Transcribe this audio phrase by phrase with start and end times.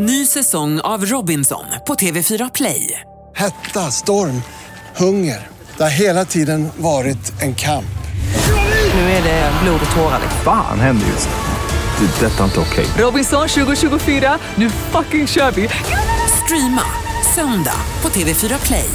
[0.00, 3.00] Ny säsong av Robinson på TV4 Play.
[3.36, 4.42] Hetta, storm,
[4.96, 5.48] hunger.
[5.76, 7.98] Det har hela tiden varit en kamp.
[8.94, 10.20] Nu är det blod och tårar.
[10.44, 12.06] Fan händer just nu.
[12.06, 12.26] Det.
[12.26, 12.86] är Detta är inte okej.
[12.98, 15.68] Robinson 2024, nu fucking kör vi!
[16.44, 16.82] Streama
[17.34, 18.88] söndag på TV4 Play.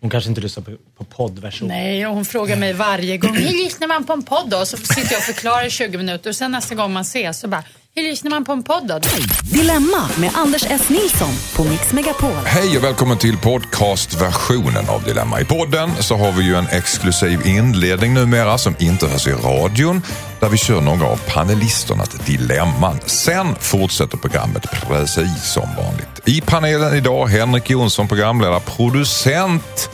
[0.00, 1.68] Hon kanske inte lyssnar på, på poddversion.
[1.68, 4.66] Nej, och hon frågar mig varje gång, hur lyssnar man på en podd då?
[4.66, 7.48] Så sitter jag och förklarar i 20 minuter och sen nästa gång man ses så
[7.48, 7.64] bara,
[7.94, 8.98] hur lyssnar man på en podd då?
[9.42, 10.88] Dilemma med Anders S.
[10.88, 12.30] Nilsson på Mix Megapol.
[12.44, 15.40] Hej och välkommen till podcastversionen av Dilemma.
[15.40, 20.02] I podden så har vi ju en exklusiv inledning numera som inte hörs i radion
[20.40, 22.98] där vi kör några av panelisternas dilemman.
[23.06, 26.20] Sen fortsätter programmet precis som vanligt.
[26.24, 29.90] I panelen idag Henrik Jonsson, programledare, producent.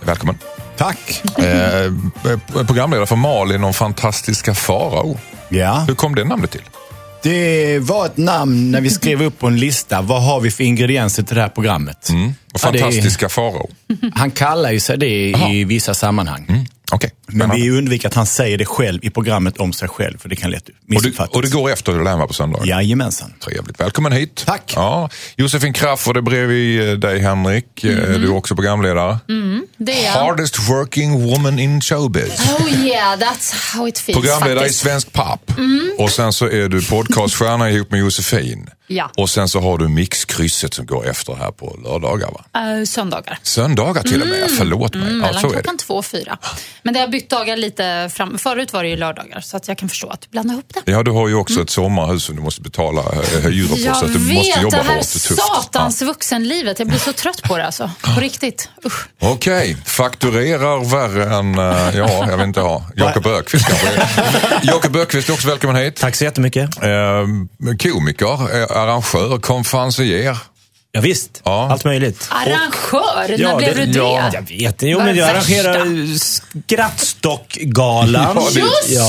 [0.00, 0.38] Välkommen.
[0.76, 1.22] Tack.
[1.38, 1.92] Eh,
[2.66, 5.18] programledare för Malin och fantastiska Farao.
[5.48, 6.62] Ja, Hur kom det namnet till?
[7.24, 10.02] Det var ett namn när vi skrev upp på en lista.
[10.02, 12.08] Vad har vi för ingredienser till det här programmet?
[12.08, 13.70] Och Ja, det är- fantastiska Farao.
[14.14, 16.46] Han kallar ju sig det i vissa sammanhang.
[16.48, 16.64] Mm.
[16.92, 20.28] Okej, Men vi undviker att han säger det själv i programmet om sig själv, för
[20.28, 21.34] det kan lätt och, det, missuppfattas.
[21.34, 22.60] och det går efter Dilemma på söndag?
[22.66, 23.32] Jajamensan.
[23.40, 23.80] Trevligt.
[23.80, 24.42] Välkommen hit.
[24.46, 24.72] Tack.
[24.76, 27.84] Ja, Josefin Crafoord är bredvid eh, dig Henrik.
[27.84, 29.18] Eh, Du är också programledare.
[29.76, 30.12] Det är jag.
[30.12, 32.40] Hardest working woman in showbiz.
[32.60, 34.80] Oh yeah, that's how it feels Programledare i faktiskt.
[34.80, 35.52] Svensk Papp.
[35.98, 38.70] Och sen så är du podcaststjärna ihop med Josefin.
[38.86, 39.10] Ja.
[39.16, 42.44] Och sen så har du mixkrysset som går efter här på lördagar va?
[42.78, 43.38] Eh, söndagar.
[43.42, 45.02] Söndagar till och med, förlåt mig.
[45.02, 45.62] Mm, Ja, mellan så är det.
[45.62, 46.38] klockan två och fyra.
[46.82, 48.38] Men det har bytt dagar lite fram.
[48.38, 50.92] Förut var det ju lördagar, så att jag kan förstå att du blandar ihop det.
[50.92, 53.78] Ja, du har ju också ett sommarhus som du måste betala eh, hyror på.
[53.78, 56.78] Jag så att du vet, måste jobba det här hårt satans vuxenlivet.
[56.78, 57.90] Jag blir så trött på det alltså.
[58.14, 58.68] På riktigt.
[58.82, 58.90] Ja.
[59.18, 62.86] Okej, fakturerar värre än, eh, ja, jag vet inte, ja.
[62.96, 64.08] Jakob Ökvist kanske.
[64.62, 65.96] Jakob Ökvist också välkommen hit.
[65.96, 66.82] Tack så jättemycket.
[66.82, 67.26] Eh,
[67.82, 70.36] komiker, eh, arrangör, konferencier.
[70.96, 71.68] Ja, visst, Ja.
[71.70, 72.28] allt möjligt.
[72.30, 73.98] Arrangör, när Ja, blev det- du det?
[73.98, 78.36] Ja, jag vet Jo, Vad men jag arrangerar Skrattstockgalan.
[78.44, 78.62] Just Ja,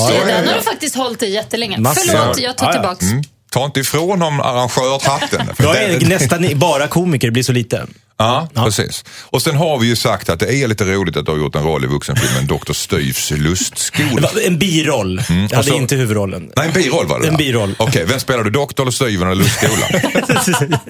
[0.10, 1.78] det, ja, den har du faktiskt hållit i jättelänge.
[1.78, 2.02] Massor.
[2.12, 2.74] Förlåt, jag tar Ja, ja.
[2.82, 3.02] tillbaks.
[3.04, 3.24] Mm.
[3.52, 5.56] Ta inte ifrån honom arrangörhatten.
[5.56, 7.86] För Jag är den- nästan bara komiker, det blir så lite.
[8.18, 9.04] Ja, precis.
[9.22, 11.56] Och sen har vi ju sagt att det är lite roligt att du har gjort
[11.56, 12.74] en roll i vuxenfilmen Dr.
[12.74, 14.30] Styvs lustskola.
[14.46, 15.22] En biroll.
[15.50, 16.50] Jag hade så- inte huvudrollen.
[16.58, 17.38] Nej, en biroll var det En där.
[17.38, 17.76] biroll.
[17.80, 18.50] Okej, vem spelar du?
[18.50, 19.90] Doktor eller Styven eller lustskolan?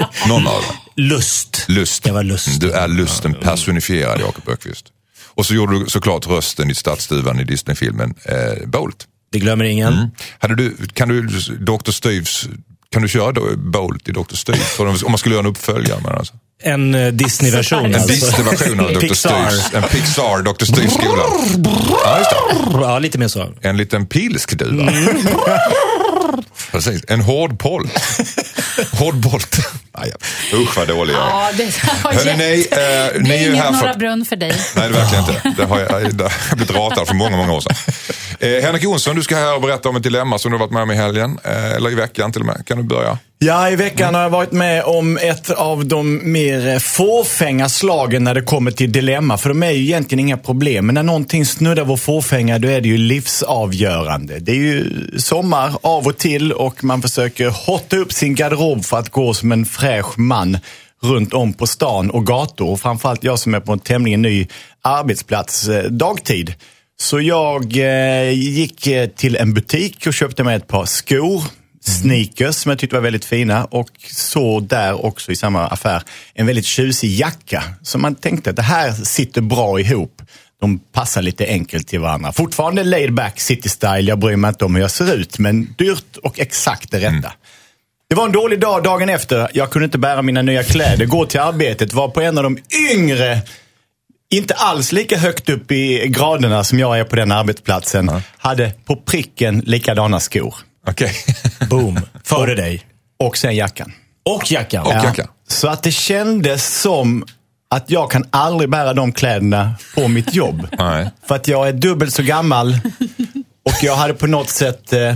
[0.27, 0.75] Någon av dem.
[0.95, 1.65] Lust.
[1.67, 2.05] Lust.
[2.05, 2.61] Jag var lust.
[2.61, 4.85] Du är lusten personifierad, Jakob Ökvist.
[5.25, 9.05] Och så gjorde du såklart rösten i stadsduvan i Disneyfilmen eh, Bolt.
[9.31, 10.11] Det glömmer ingen.
[10.39, 11.21] Hade du, kan du,
[11.59, 11.91] Dr.
[11.91, 12.47] Styvs,
[12.91, 14.35] kan du köra då Bolt i Dr.
[14.35, 14.55] Styv?
[14.79, 16.33] Om man skulle göra en uppföljare med alltså.
[16.63, 17.85] En eh, Disney-version.
[17.85, 18.09] En alltså.
[18.09, 18.99] Disney-version av Dr.
[18.99, 19.49] Pixar.
[19.49, 19.73] Styvs.
[19.73, 20.65] En Pixar Dr.
[20.65, 21.23] Styvs-skola.
[22.03, 22.25] Ja.
[22.81, 23.53] Ja, lite mer så.
[23.61, 24.91] En liten pilskduva.
[26.71, 27.89] Precis, en hård poll.
[28.91, 29.57] hård bolt.
[29.97, 30.11] Nej,
[30.51, 30.57] ja.
[30.57, 31.29] Usch vad dålig jag är.
[31.29, 31.63] Ja, det
[32.03, 34.51] var Hörrni, nej, eh, det ni är är ju här för- Brunn för dig.
[34.75, 35.53] Nej, det är verkligen inte.
[35.61, 37.75] Det har jag, det har jag blivit ratad för många, många år sedan.
[38.39, 40.73] Eh, Henrik Jonsson, du ska här och berätta om ett dilemma som du har varit
[40.73, 41.39] med om i helgen.
[41.43, 42.65] Eh, eller i veckan till och med.
[42.67, 43.17] Kan du börja?
[43.39, 48.33] Ja, i veckan har jag varit med om ett av de mer fåfänga slagen när
[48.33, 49.37] det kommer till dilemma.
[49.37, 50.85] För de är ju egentligen inga problem.
[50.85, 54.39] Men när någonting snuddar vår fåfänga, då är det ju livsavgörande.
[54.39, 54.85] Det är ju
[55.17, 59.51] sommar av och till och man försöker hotta upp sin garderob för att gå som
[59.51, 60.57] en fräsch man
[61.03, 62.77] runt om på stan och gator.
[62.77, 64.47] Framförallt jag som är på en tämligen ny
[64.81, 66.53] arbetsplats eh, dagtid.
[66.97, 71.43] Så jag eh, gick eh, till en butik och köpte mig ett par skor
[71.85, 76.45] sneakers som jag tyckte var väldigt fina och så där också i samma affär en
[76.45, 80.21] väldigt tjusig jacka Så man tänkte att det här sitter bra ihop.
[80.61, 82.31] De passar lite enkelt till varandra.
[82.31, 85.73] Fortfarande laid back city style, jag bryr mig inte om hur jag ser ut men
[85.77, 87.07] dyrt och exakt det rätta.
[87.09, 87.31] Mm.
[88.09, 89.49] Det var en dålig dag dagen efter.
[89.53, 92.57] Jag kunde inte bära mina nya kläder, gå till arbetet, var på en av de
[92.91, 93.39] yngre
[94.29, 98.95] inte alls lika högt upp i graderna som jag är på den arbetsplatsen, hade på
[98.95, 100.55] pricken likadana skor.
[100.87, 101.11] Okej.
[101.69, 101.99] Boom.
[102.23, 102.83] Före dig.
[103.19, 103.93] Och sen jackan.
[104.25, 104.85] Och jackan.
[104.85, 105.03] Och Ja.
[105.03, 105.27] jacka.
[105.47, 107.25] Så att det kändes som
[107.69, 110.67] att jag kan aldrig bära de kläderna på mitt jobb.
[111.27, 112.77] För att jag är dubbelt så gammal
[113.65, 115.15] och jag hade på något sätt eh,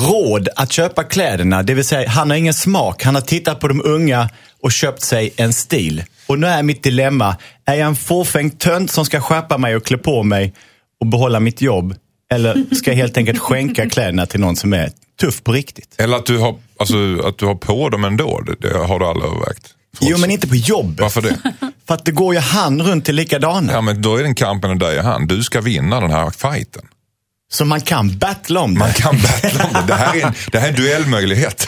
[0.00, 1.62] råd att köpa kläderna.
[1.62, 3.04] Det vill säga, han har ingen smak.
[3.04, 4.28] Han har tittat på de unga
[4.62, 6.04] och köpt sig en stil.
[6.26, 9.84] Och nu är mitt dilemma, är jag en fåfäng tönt som ska skärpa mig och
[9.84, 10.54] klä på mig
[11.00, 11.94] och behålla mitt jobb?
[12.32, 15.94] Eller ska jag helt enkelt skänka kläderna till någon som är tuff på riktigt?
[15.98, 18.40] Eller att du, har, alltså, att du har på dem ändå.
[18.40, 19.74] Det, det har du aldrig övervägt.
[20.00, 21.00] Jo, men inte på jobbet.
[21.00, 21.36] Varför det?
[21.86, 23.72] För att det går ju han runt till likadana.
[23.72, 25.26] Ja, men då är det en kamp mellan dig och han.
[25.26, 26.82] Du ska vinna den här fighten.
[27.52, 28.80] Så man kan battla om det.
[28.80, 29.82] Man kan battla om det.
[29.86, 31.66] Det här är en, det här är en duellmöjlighet.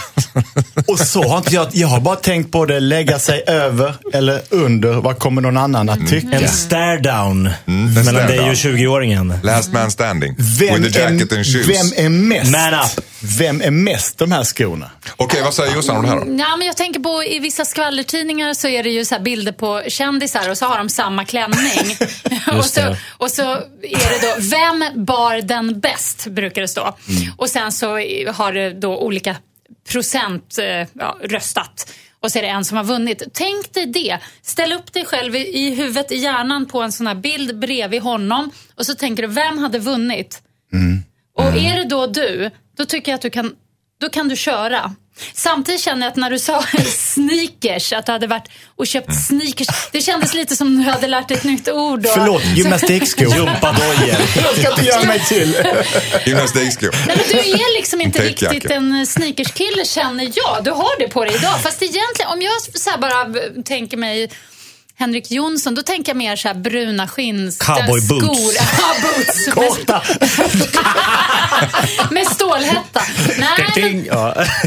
[0.86, 4.40] Och så har inte jag, jag har bara tänkt på det, lägga sig över eller
[4.50, 4.92] under.
[4.92, 6.36] Vad kommer någon annan att tycka?
[6.36, 9.34] En stare down en mellan dig och 20-åringen.
[9.42, 10.34] Last man standing.
[10.38, 11.68] Vem With the jacket är, and shoes.
[11.68, 12.52] vem är mest?
[12.52, 13.04] Man up.
[13.38, 14.90] Vem är mest de här skorna?
[15.16, 16.26] Okej, vad säger Jossan om det här då?
[16.38, 19.52] Ja, men jag tänker på i vissa skvallertidningar så är det ju så här bilder
[19.52, 21.96] på kändisar och så har de samma klänning.
[22.58, 23.42] och, så, och så
[23.82, 26.26] är det då, vem bar den bäst?
[26.26, 26.96] Brukar det stå.
[27.36, 27.86] Och sen så
[28.32, 29.36] har det då olika
[29.88, 31.92] procent eh, ja, röstat.
[32.20, 33.22] Och så är det en som har vunnit.
[33.32, 34.18] Tänk dig det.
[34.42, 38.50] Ställ upp dig själv i, huvudet, i hjärnan på en sån här bild bredvid honom.
[38.74, 40.42] Och så tänker du, vem hade vunnit?
[41.34, 43.54] Och är det då du, då tycker jag att du kan,
[44.00, 44.94] då kan du köra.
[45.34, 49.68] Samtidigt känner jag att när du sa sneakers, att du hade varit och köpt sneakers.
[49.92, 52.06] Det kändes lite som du hade lärt dig ett nytt ord.
[52.06, 53.26] Och, Förlåt, gymnastikskor.
[53.36, 54.08] Gympadojor.
[54.36, 55.56] jag ska inte göra mig till.
[56.26, 56.94] Gymnastikskor.
[57.06, 58.54] Nej, men du är liksom inte täckjacka.
[58.54, 60.64] riktigt en sneakerskille känner jag.
[60.64, 61.60] Du har det på dig idag.
[61.62, 63.26] Fast egentligen, om jag så här bara
[63.62, 64.30] tänker mig
[65.02, 67.58] Henrik Jonsson, då tänker jag mer så här bruna skins...
[67.58, 68.20] Cowboy skor.
[68.20, 69.46] boots.
[69.46, 69.52] Ja.
[69.52, 70.02] Korta.
[72.10, 73.02] Med, stålhätta.
[73.38, 74.04] Nej, men,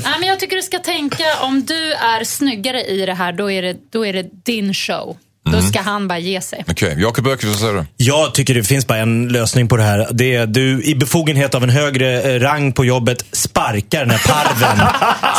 [0.04, 3.52] nej, men jag tycker du ska tänka om du är snyggare i det här, då
[3.52, 5.18] är det, då är det din show.
[5.52, 6.66] Då ska han bara ge sig.
[6.68, 7.86] Okej, Jakob Öqvist, vad säger du?
[7.98, 10.08] Jag tycker det finns bara en lösning på det här.
[10.12, 14.22] Det är du i befogenhet av en högre eh, rang på jobbet sparkar den här
[14.28, 14.78] parven.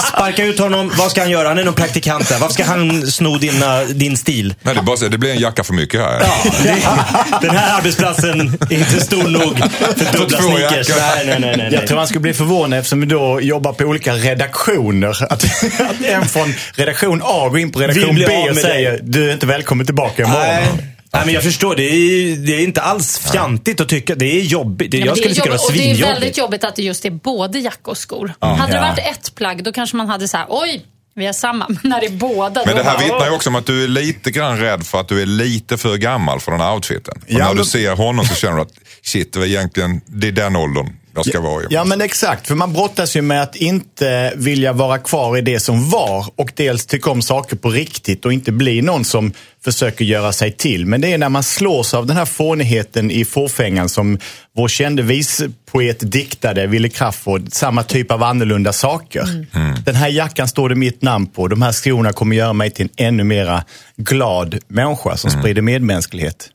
[0.08, 0.92] Sparka ut honom.
[0.98, 1.48] Vad ska han göra?
[1.48, 2.38] Han är någon praktikant där.
[2.38, 4.54] Varför ska han sno dina, din stil?
[4.62, 6.20] Nej, det, bara, det blir en jacka för mycket här.
[6.20, 10.88] Ja, det, den här arbetsplatsen är inte stor nog för dubbla sneakers.
[10.88, 11.56] Nej, nej, nej.
[11.56, 15.24] nej, Jag tror han skulle bli förvånad eftersom vi då jobbar på olika redaktioner.
[15.24, 19.32] Att, att en från redaktion A går in på redaktion B och säger du är
[19.32, 20.42] inte välkommen tillbaka imorgon.
[20.46, 20.92] Nej.
[21.12, 21.76] Nej, men jag förstår.
[21.76, 24.14] Det är, det är inte alls fjantigt att tycka.
[24.14, 24.90] Det är jobbigt.
[24.90, 26.16] Det, Ja, jag det är skulle tycka det var jobbigt, och det är svinjobbigt.
[26.22, 28.34] väldigt jobbigt att det just är både jacka och skor.
[28.40, 30.84] hade det varit ett plagg, då kanske man hade så här, oj,
[31.14, 31.66] vi har samma.
[31.68, 33.66] Men när det är båda, Men då det här bara, vittnar ju också om att
[33.66, 36.74] du är lite grann rädd för att du är lite för gammal för den här
[36.74, 37.14] outfiten.
[37.22, 38.72] Och Ja, när men- du ser honom så känner du att
[39.02, 41.62] shit, det, var egentligen, det är den åldern jag ska vara.
[41.70, 45.60] Ja men exakt, för man brottas ju med att inte vilja vara kvar i det
[45.60, 49.32] som var och dels tycka om saker på riktigt och inte bli någon som
[49.64, 50.86] försöker göra sig till.
[50.86, 54.18] Men det är när man slås av den här fånigheten i fåfängan som
[54.56, 59.46] vår kände vispoet diktade, Wille Crafoord, samma typ av annorlunda saker.
[59.84, 62.88] Den här jackan står det mitt namn på, de här skorna kommer göra mig till
[62.96, 63.64] en ännu mera
[63.96, 66.50] glad människa som sprider medmänsklighet.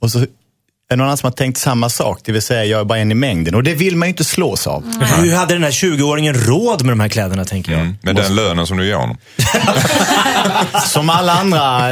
[0.00, 0.26] Och så
[0.90, 3.14] någon annan som har tänkt samma sak, det vill säga jag är bara en i
[3.14, 3.54] mängden.
[3.54, 4.84] Och det vill man ju inte slås av.
[5.20, 7.94] Hur hade den här 20-åringen råd med de här kläderna, tänker jag?
[8.02, 9.16] Med den lönen som du ger honom.
[10.86, 11.90] Som alla andra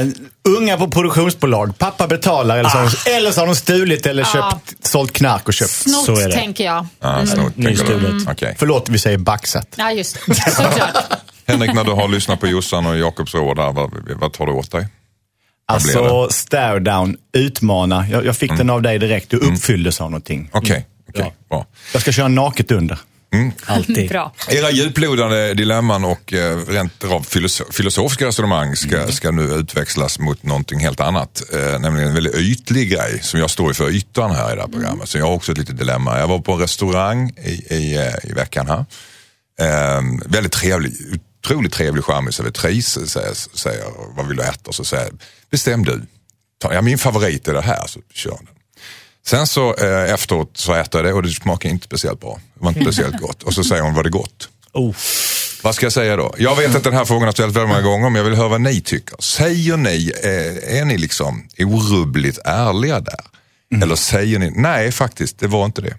[0.49, 1.79] unga på produktionsbolag.
[1.79, 5.55] Pappa betalar eller så, de, eller så har de stulit eller köpt, sålt knark och
[5.55, 5.71] köpt.
[5.71, 6.35] Snott, Så är det.
[6.35, 6.87] tänker jag.
[7.01, 7.71] Ja, snott, tänker du.
[7.71, 8.29] Nystulet.
[8.31, 8.55] Okej.
[8.59, 9.69] Förlåt, vi säger baxat.
[9.77, 10.51] Ja, just det.
[10.51, 10.97] Såklart.
[11.47, 14.71] Henrik, när du har lyssnat på Jossan och Jakobs råd, vad, vad tar du åt
[14.71, 14.89] dig?
[15.67, 18.09] Alltså, stare down, utmana.
[18.09, 19.31] Jag, jag fick den av dig direkt.
[19.31, 20.51] Du uppfylldes av någonting.
[20.53, 21.67] Okej, okej, bra.
[21.93, 22.99] Jag ska köra naket under.
[23.67, 24.09] Alltid.
[24.09, 24.33] Bra.
[24.49, 30.43] Era djuplodande dilemman och eh, rent av filoso- filosofiska resonemang ska, ska nu utväxlas mot
[30.43, 31.43] någonting helt annat.
[31.53, 34.69] Eh, nämligen en väldigt ytlig grej som jag står för ytan här i det här
[34.69, 35.09] programmet.
[35.09, 36.19] Så jag har också ett litet dilemma.
[36.19, 38.85] Jag var på en restaurang i, i, eh, i veckan här.
[39.61, 40.93] Eh, väldigt trevlig,
[41.45, 43.85] otroligt trevlig charmig servitris säger, säger
[44.17, 44.61] vad vill du äta?
[44.69, 45.13] Och så säger
[45.51, 46.03] bestäm du.
[46.59, 48.49] Ta, ja, min favorit är det här, så kör den.
[49.27, 52.41] Sen så eh, efteråt så äter jag det och det smakar inte speciellt bra.
[52.55, 53.43] Det var inte speciellt gott.
[53.43, 54.49] Och så säger hon, var det gott?
[54.73, 54.95] Oh.
[55.63, 56.35] Vad ska jag säga då?
[56.39, 58.49] Jag vet att den här frågan har ställts väldigt många gånger men jag vill höra
[58.49, 59.17] vad ni tycker.
[59.23, 63.21] Säger ni, eh, är ni liksom orubbligt ärliga där?
[63.83, 65.97] Eller säger ni, nej faktiskt, det var inte det.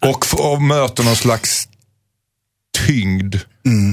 [0.00, 1.68] Och, f- och möter någon slags
[2.86, 3.36] tyngd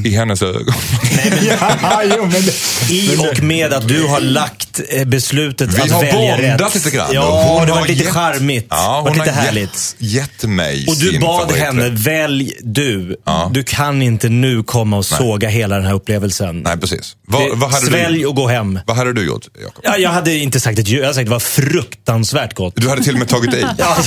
[0.05, 0.73] i hennes ögon.
[1.81, 2.41] ja, jo, men
[2.89, 6.75] I och med att du har lagt eh, beslutet Vi att har välja bondat rätt.
[6.75, 7.07] lite grann.
[7.13, 8.67] Ja, hon det var har lite gett- charmigt.
[8.69, 9.95] Ja, hon var lite har härligt.
[9.97, 13.15] Gett, gett mig Och du bad henne, välj du.
[13.25, 13.49] Ja.
[13.53, 16.59] Du kan inte nu komma och såga hela den här upplevelsen.
[16.61, 17.15] Nej, precis.
[17.27, 18.79] Vad, Det- vad, hade Svälj du, och gå hem.
[18.87, 19.83] vad hade du gjort, Jakob?
[19.83, 20.99] Ja, jag hade inte sagt ett ljud.
[20.99, 22.73] Jag hade sagt det var fruktansvärt gott.
[22.77, 23.65] Du hade till och med tagit i.
[23.77, 23.97] Ja,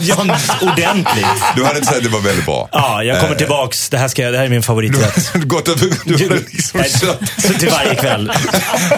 [0.00, 0.16] ja,
[0.60, 1.26] ordentligt.
[1.56, 2.68] Du hade inte sagt att det var väldigt bra.
[2.72, 3.88] Ja, jag kommer Eh, tillbaks.
[3.88, 5.32] Det här, ska, jag- det här är min favoriträtt.
[5.34, 8.32] Du, gått över, du hade liksom kört Så till varje kväll.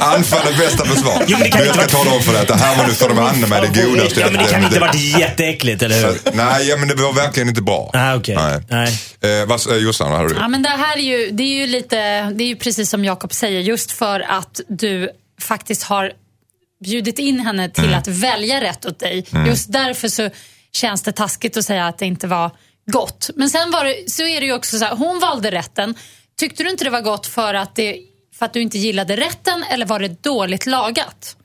[0.01, 1.23] anfall är bästa försvar.
[1.27, 2.87] Jo, men det kan du, jag ska tala om för dig att det här var
[2.87, 4.21] nu för de andra med det godaste.
[4.21, 6.19] Ja, men det kan inte ha varit jätteäckligt, eller hur?
[6.33, 7.91] Nej, ja, men det var verkligen inte bra.
[7.95, 8.39] Ah, okej.
[8.69, 8.89] Nej.
[9.21, 10.41] Eh, vad, eh, Jossan, vad hade du?
[10.41, 11.97] Ja, men det här är ju, det är ju lite,
[12.31, 15.11] det är ju precis som Jakob säger, just för att du
[15.41, 16.13] faktiskt har
[16.85, 17.99] bjudit in henne till Mm.
[17.99, 19.27] att välja rätt åt dig.
[19.47, 20.31] Just därför så
[20.73, 22.51] känns det taskigt att säga att det inte var
[22.87, 23.31] gott.
[23.35, 25.95] Men sen var det, så är det ju också så här, hon valde rätten.
[26.39, 27.99] Tyckte du inte det var gott för att, det,
[28.35, 31.37] för att du inte gillade rätten eller var det dåligt lagat?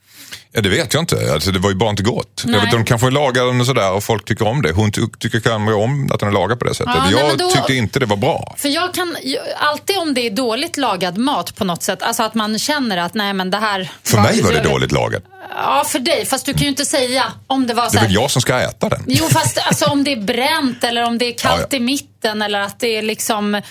[0.52, 1.32] Ja, det vet jag inte.
[1.32, 2.42] Alltså, det var ju bara inte gott.
[2.46, 2.54] Nej.
[2.54, 4.72] Jag vet, de kanske lagar den sådär och folk tycker om det.
[4.72, 6.94] Hon ty tycker kanske om att den är lagad på det sättet.
[6.96, 8.54] Ja, jag då- tyckte inte det var bra.
[8.58, 9.16] För jag kan
[9.58, 13.14] alltid om det är dåligt lagad mat på något sätt, alltså att man känner att
[13.14, 13.90] nej men det här...
[14.02, 15.22] För mig var det dåligt lagat.
[15.50, 16.26] Ja, för dig.
[16.26, 18.30] Fast du kan ju inte säga om det var Det så är här, väl jag
[18.30, 19.04] som ska äta den.
[19.06, 21.76] Jo, fast alltså, om det är bränt eller om det är kallt Ja, ja.
[21.76, 23.62] i mitten eller att det är liksom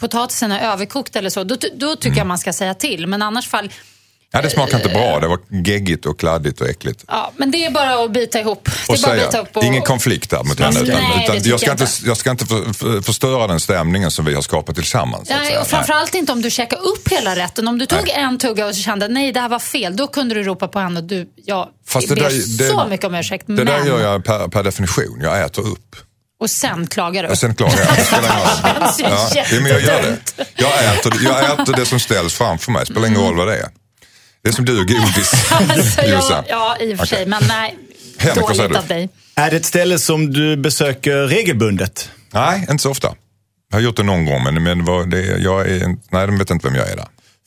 [0.00, 1.44] potatisen är överkokt eller så.
[1.44, 2.18] Då, då tycker Mm.
[2.18, 3.06] jag man ska säga till.
[3.06, 3.70] Men annars fall,
[4.34, 5.20] Ja, det smakar inte bra.
[5.20, 7.04] Det var geggigt och kladdigt och äckligt.
[7.08, 8.64] ja, men det är bara att bita ihop.
[8.64, 10.80] Det Och är bara att säga, bita ihop och, ingen konflikt där mot henne.
[10.82, 11.00] Nej, Utan,
[11.36, 14.24] det utan jag, ska jag inte, jag ska inte för, för, förstöra den stämningen som
[14.24, 15.30] vi har skapat tillsammans.
[15.30, 17.68] att Nej, och framförallt inte om du käkar upp hela rätten.
[17.68, 18.12] Om du tog Nej.
[18.16, 21.00] en tugga och kände nej det här var fel, då kunde du ropa på henne
[21.00, 23.44] och du, jag Fast det ber där- det- så mycket om ursäkt.
[23.46, 25.18] Det men, där gör jag per, per definition.
[25.22, 25.96] Jag äter upp.
[26.40, 27.28] Och sen klagar du.
[27.28, 27.96] Och sen klagar jag.
[27.96, 29.30] Det spelar ingen roll.
[29.34, 30.44] Ja, det- men jag gör det.
[30.56, 32.86] Jag äter, jag äter det som ställs framför mig.
[32.86, 33.68] Spelar ingen roll vad det är.
[34.44, 36.44] Det är som du och godis, Alltså, ja, Jossan.
[36.48, 37.26] ja, i och för sig.
[37.26, 37.76] Men nej,
[38.18, 38.78] Henrik, vad säger dåligt du?
[38.78, 39.08] av dig.
[39.34, 42.10] Är det ett ställe som du besöker regelbundet?
[42.32, 43.14] Nej, inte så ofta.
[43.70, 46.50] Jag har gjort det någon gång, men, men vad det, jag är, nej, de vet
[46.50, 47.06] inte vem jag är där.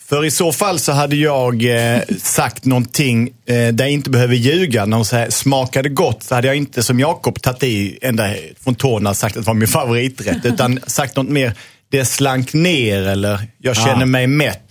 [0.09, 4.35] För i så fall så hade jag eh, sagt någonting eh, där jag inte behöver
[4.35, 4.85] ljuga.
[4.85, 8.75] När hon säger smakade gott så hade jag inte som Jakob tagit i ända från
[8.75, 10.37] tårna och sagt att det var min favoriträtt.
[10.45, 11.53] utan sagt något mer,
[11.91, 14.63] det slank ner eller jag känner mig mätt.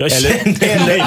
[0.00, 1.00] Jag eller, känner mig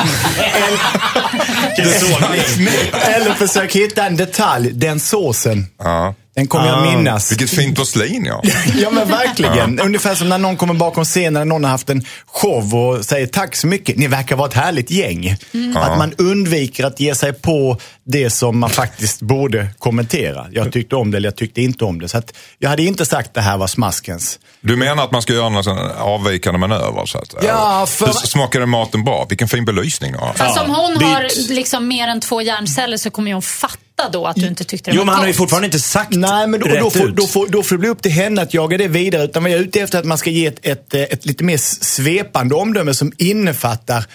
[1.76, 5.68] eller, eller försök hitta en detalj, den såsen.
[5.80, 6.16] Ja.
[6.42, 7.32] Den kommer jag minnas.
[7.32, 8.42] Vilket fint porslin ja.
[8.82, 9.80] Ja men verkligen.
[9.80, 13.28] Ungefär som när någon kommer bakom scenen när någon har haft en show och säger
[13.28, 13.98] tack så mycket.
[13.98, 15.38] Ni verkar vara ett härligt gäng.
[15.76, 20.46] Att man undviker att ge sig på det som man faktiskt borde kommentera.
[20.52, 22.10] Jag tyckte om det eller jag tyckte inte om det.
[22.10, 24.40] Så att jag hade inte sagt det här var smaskens.
[24.62, 27.06] Du menar att man ska göra sån avvikande manöver?
[27.06, 29.26] Så att, Ja, för- Hur Smakade maten bra?
[29.30, 30.34] Vilken fin belysning du har.
[30.34, 33.78] Fast om hon har liksom mer än två hjärnceller så kommer hon fatta
[34.10, 36.16] då att du inte tyckte det Jo, var men han har ju fortfarande inte sagt
[36.16, 37.16] Nej, men då, då, rätt får, ut.
[37.16, 39.24] då, får, då får det bli upp till henne att jaga det vidare.
[39.24, 41.44] Utan vad jag är ute efter är att man ska ge ett, ett, ett lite
[41.44, 44.06] mer svepande omdöme som innefattar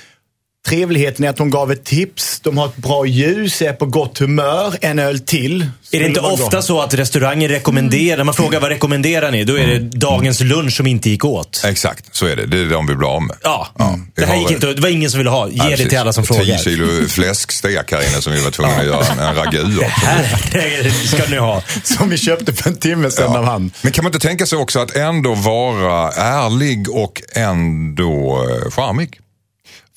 [0.66, 4.18] trevligheten i att hon gav ett tips, de har ett bra ljus, är på gott
[4.18, 5.66] humör, en öl till.
[5.92, 6.64] Är det inte ofta gott.
[6.64, 9.44] så att restauranger rekommenderar, när man frågar vad rekommenderar ni?
[9.44, 11.62] Då är det dagens lunch som inte gick åt.
[11.66, 12.46] Exakt, så är det.
[12.46, 13.36] Det är de vi blir av med.
[13.42, 15.48] Ja, Vi det här har- gick inte, det var ingen som ville ha.
[15.48, 15.88] Ge Ja, det precis.
[15.88, 16.58] till alla som frågar.
[16.58, 19.90] kilo fläskstek här inne som vi var tvungna att göra en, en ragu av.
[19.90, 21.62] Här ska ni ha.
[21.84, 23.38] Som vi köpte för en timme sedan Ja.
[23.38, 23.70] av han.
[23.82, 29.18] Men kan man inte tänka sig också att ändå vara ärlig och ändå eh, charmig?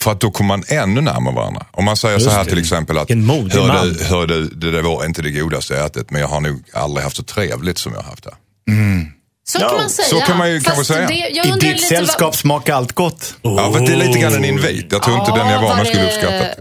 [0.03, 1.65] För att då kommer man ännu närmare varandra.
[1.71, 4.81] Om man säger så här till exempel att hör man." du, hör du, det där
[4.81, 7.93] var inte det godaste jag ätit men jag har nog aldrig haft så trevligt som
[7.93, 8.33] jag har haft det.
[9.47, 10.07] Så kan man säga.
[10.07, 11.07] så kan man ju kanske Fast säga.
[11.07, 13.35] Det, I ditt sällskap smakar allt gott.
[13.41, 14.85] Ja, för det är lite grann en invit.
[14.91, 16.55] Jag tror inte Ja, den jag var var med skulle det- uppskatta det.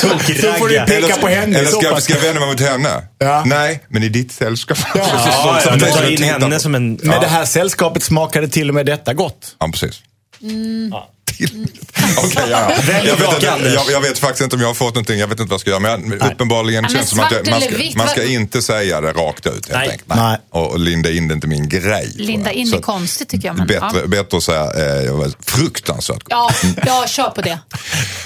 [0.00, 3.02] Så får du peka på henne Eller ska, ska jag vända mig mot henne?
[3.18, 3.42] Ja.
[3.46, 4.78] Nej, men i ditt sällskap.
[4.94, 6.92] Ja, ja, Så- du tar in henne på- som en...
[7.02, 9.56] Med det här sällskapet smakade till och med detta gott.
[9.58, 10.00] Ja, precis.
[10.42, 10.92] Mm.
[11.36, 11.66] Till-
[12.16, 12.92] Okej, ja, ja.
[13.04, 15.18] Jag, vet inte, jag, jag vet faktiskt inte om jag har fått någonting.
[15.18, 15.80] Jag vet inte vad jag ska göra.
[15.80, 19.00] Men jag, uppenbarligen men känns det som att jag, man, ska, man ska inte säga
[19.00, 20.00] det rakt ut helt Nej.
[20.06, 20.38] Nej.
[20.50, 22.12] Och, linda in det inte min grej.
[22.14, 22.54] Linda jag.
[22.58, 23.56] in Så är konstigt tycker jag.
[23.56, 24.06] Men, Bättre, ja.
[24.06, 26.22] bättre att säga eh, jag var fruktansvärt.
[26.28, 26.50] Ja,
[26.86, 27.58] ja, kör på det.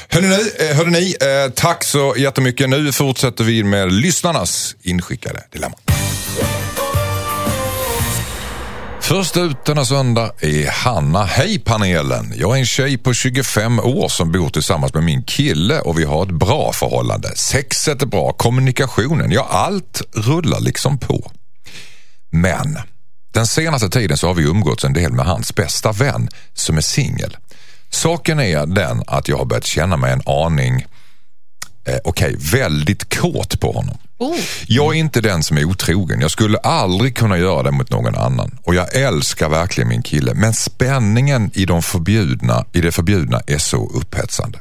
[0.08, 2.68] Hörrni, nu, eh, hörde ni, eh, tack så jättemycket.
[2.68, 5.76] Nu fortsätter vi med lyssnarnas inskickade dilemma.
[9.08, 11.24] Först ut denna söndag är Hanna.
[11.24, 12.32] Hej panelen!
[12.36, 16.04] Jag är en tjej på 25 år som bor tillsammans med min kille och vi
[16.04, 17.36] har ett bra förhållande.
[17.36, 21.30] Sexet är bra, kommunikationen, ja allt rullar liksom på.
[22.30, 22.78] Men
[23.34, 26.80] den senaste tiden så har vi umgåtts en del med hans bästa vän som är
[26.80, 27.36] singel.
[27.90, 30.86] Saken är den att jag har börjat känna mig en aning,
[31.88, 33.98] eh, okej, väldigt kåt på honom.
[34.18, 34.38] Oh.
[34.66, 36.20] Jag är inte den som är otrogen.
[36.20, 38.58] Jag skulle aldrig kunna göra det mot någon annan.
[38.62, 40.34] Och jag älskar verkligen min kille.
[40.34, 44.58] Men spänningen i, de förbjudna, i det förbjudna är så upphetsande.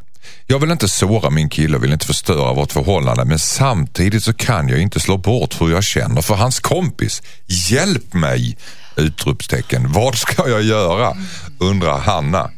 [0.48, 4.34] Jag vill inte såra min kille och vill inte förstöra vårt förhållande men samtidigt så
[4.34, 7.22] kan jag inte slå bort hur jag känner för hans kompis.
[7.46, 8.58] Hjälp mig!
[8.96, 9.92] Utropstecken.
[9.92, 11.18] Vad ska jag göra?
[11.60, 12.52] Undrar Hanna.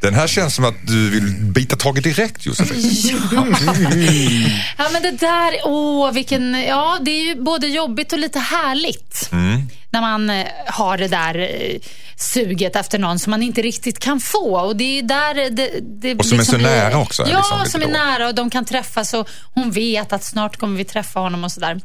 [0.00, 2.76] Den här känns som att du vill bita tag i direkt Josefin.
[4.78, 9.28] Ja, men det där, åh, vilken, ja, det är ju både jobbigt och lite härligt.
[9.32, 9.62] Mm.
[9.90, 11.78] När man eh, har det där eh,
[12.16, 14.58] suget efter någon som man inte riktigt kan få.
[14.60, 17.66] Och det är där det, det Och som är så blir- nära också, Ja, liksom,
[17.70, 17.92] som är då.
[17.92, 21.52] nära och de kan träffas och hon vet att snart kommer vi träffa honom och
[21.52, 21.80] sådär.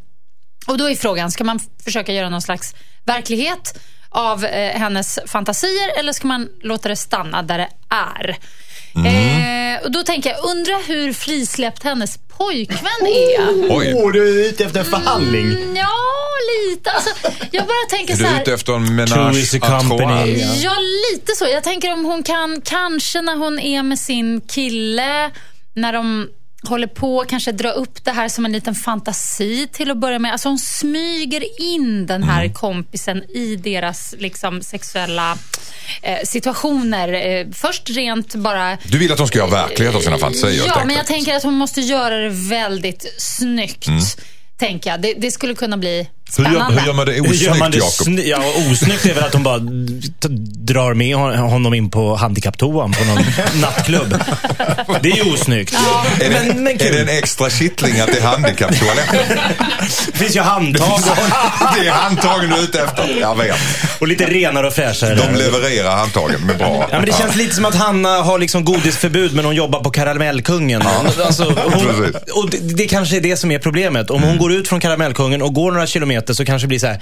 [0.68, 2.76] Och då är frågan, ska man försöka göra någon slags
[3.06, 3.80] verklighet
[4.12, 8.38] av eh, hennes fantasier eller ska man låta det stanna där det är?
[8.96, 13.76] Eh, och då tänker jag, undra hur frisläppt hennes pojkvän är.
[13.78, 13.94] Oj.
[13.96, 15.46] Åh, du är ute efter en förhandling.
[15.52, 15.88] Mm, Ja,
[16.70, 16.92] lite.
[16.92, 17.10] Alltså,
[17.52, 18.42] jag bara tänker Är så du här.
[18.42, 20.44] ute efter en menage à company.
[20.64, 20.76] Ja,
[21.12, 21.46] lite så.
[21.48, 25.32] Jag tänker om hon kan, kanske när hon är med sin kille,
[25.76, 26.30] när de
[26.64, 30.32] håller på, kanske dra upp det här som en liten fantasi till att börja med.
[30.32, 32.54] Alltså hon smyger in den här Mm.
[32.54, 35.38] kompisen i deras liksom, sexuella
[36.02, 37.14] eh, situationer.
[37.14, 38.78] Eh, först rent bara...
[38.84, 40.52] Du vill att de ska göra verklighet av sina fantasier?
[40.52, 43.88] helt Ja, men jag tänker att hon måste göra det väldigt snyggt.
[43.88, 44.02] Mm.
[44.58, 45.02] Tänker jag.
[45.02, 48.18] Det, det skulle kunna bli Hur gör, hur gör man det Hur gör man osnyggt,
[48.18, 48.44] det Jakob?
[48.44, 49.60] sny- ja, osnyggt är väl att de bara
[50.74, 53.24] drar med hon- honom in på handikapptoan på någon
[53.62, 54.16] nattklubb.
[55.02, 55.74] Det är ju osnyggt.
[56.22, 59.10] Är det, Men, men är det en extra kittling att det är handikapptoalett?
[60.12, 61.00] Det finns ju handtag
[61.82, 63.18] det är handtagen du är ute efter.
[63.20, 63.56] Jag vet.
[64.00, 65.16] och lite renare och fräschare.
[65.16, 66.88] De levererar handtagen med bra.
[66.92, 69.92] Ja, men det känns lite som att Hanna har liksom godisförbud men hon jobbar på
[69.92, 70.82] Karamellkungen.
[71.26, 74.10] Alltså, hon, och det, det kanske är det som är problemet.
[74.10, 76.88] Om hon går ut från Karamellkungen och går några kilometer så kanske det blir så
[76.88, 77.02] här.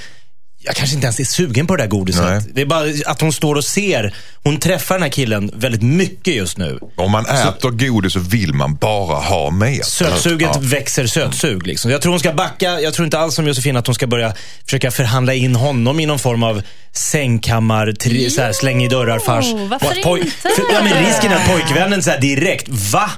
[0.61, 2.23] Jag kanske inte ens är sugen på det där godiset.
[2.25, 2.41] Nej.
[2.53, 4.15] Det är bara att hon står och ser.
[4.43, 6.79] Hon träffar den här killen väldigt mycket just nu.
[6.97, 9.81] Om man äter godis så vill man bara ha mer.
[9.83, 10.59] Sötsuget Ja.
[10.61, 11.67] växer sötsug.
[11.67, 11.91] Liksom.
[11.91, 12.81] Jag tror hon ska backa.
[12.81, 14.33] Jag tror inte alls som Josefin att hon ska börja
[14.65, 16.61] försöka förhandla in honom i någon form av
[16.93, 19.45] sängkammar, tri, så här, släng i dörrar fars.
[19.69, 20.31] varför Och att poj- inte?
[20.41, 23.11] För, ja, men risken är att pojkvännen så här direkt, va?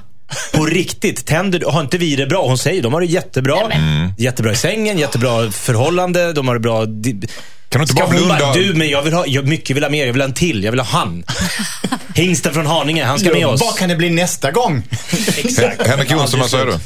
[0.52, 1.66] På riktigt, tänder du?
[1.66, 2.46] Har inte vi det bra?
[2.46, 3.60] Hon säger de har det jättebra.
[3.60, 4.12] Mm.
[4.18, 6.84] Jättebra i sängen, jättebra förhållande, de har det bra.
[6.84, 8.38] Kan du inte Ska bara blunda?
[8.38, 10.34] bara, du men jag vill ha, jag mycket vill ha mer, jag vill ha en
[10.34, 11.24] till, jag vill ha han.
[12.14, 13.60] Hingsten från Haninge, han ska med oss.
[13.60, 14.82] Vad kan det bli nästa gång?
[15.36, 15.86] Exakt.
[15.86, 16.78] Henrik Jonsson, vad säger du?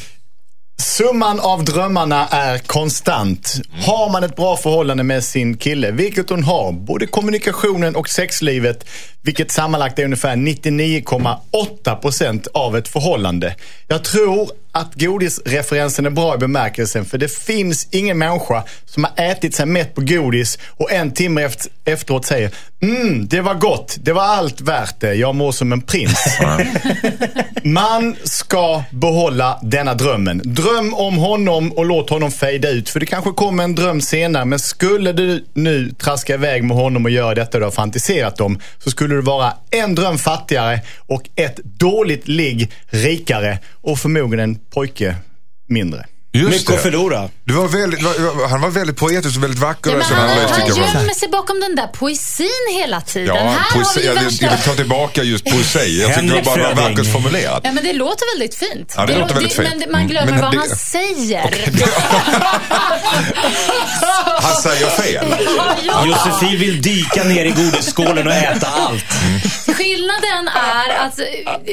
[0.78, 3.54] Summan av drömmarna är konstant.
[3.86, 8.86] Har man ett bra förhållande med sin kille, vilket hon har, både kommunikationen och sexlivet,
[9.22, 13.54] vilket sammanlagt är ungefär 99,8% av ett förhållande.
[13.88, 19.24] Jag tror att godisreferensen är bra i bemärkelsen, för det finns ingen människa som har
[19.24, 22.50] ätit sig mätt på godis och en timme efter, efteråt säger
[22.82, 26.38] mm, det var gott, det var allt värt det, jag mår som en prins.
[27.64, 30.40] Man ska behålla denna drömmen.
[30.44, 32.88] Dröm om honom och låt honom fejda ut.
[32.88, 34.44] För det kanske kommer en dröm senare.
[34.44, 38.58] Men skulle du nu traska iväg med honom och göra detta du har fantiserat om.
[38.78, 43.58] Så skulle du vara en dröm fattigare och ett dåligt ligg rikare.
[43.72, 45.16] Och förmodligen en pojke
[45.68, 46.02] mindre.
[46.36, 47.28] Just Mycket att förlora.
[47.44, 48.00] Du var väldigt,
[48.50, 49.90] han var väldigt poetisk och väldigt vacker.
[49.90, 50.78] Ja, men han, han jag.
[50.78, 53.36] gömmer sig bakom den där poesin hela tiden.
[53.36, 54.44] Ja, här har poesi, vi jag, vill, värsta...
[54.44, 56.00] jag vill ta tillbaka just poesi.
[56.02, 56.96] Jag tycker det bara var Fröding.
[56.96, 57.60] vackert formulerat.
[57.64, 58.94] Ja, men det låter väldigt fint.
[58.96, 59.68] Ja, det låter lå- väldigt fint.
[59.68, 61.56] Men det- man Mm, glömmer men vad det- han säger.
[64.42, 65.26] Han säger fel.
[65.86, 69.04] Ja, Josefin vill dyka ner i godisskålen och äta allt.
[69.76, 71.24] Skillnaden är att eh,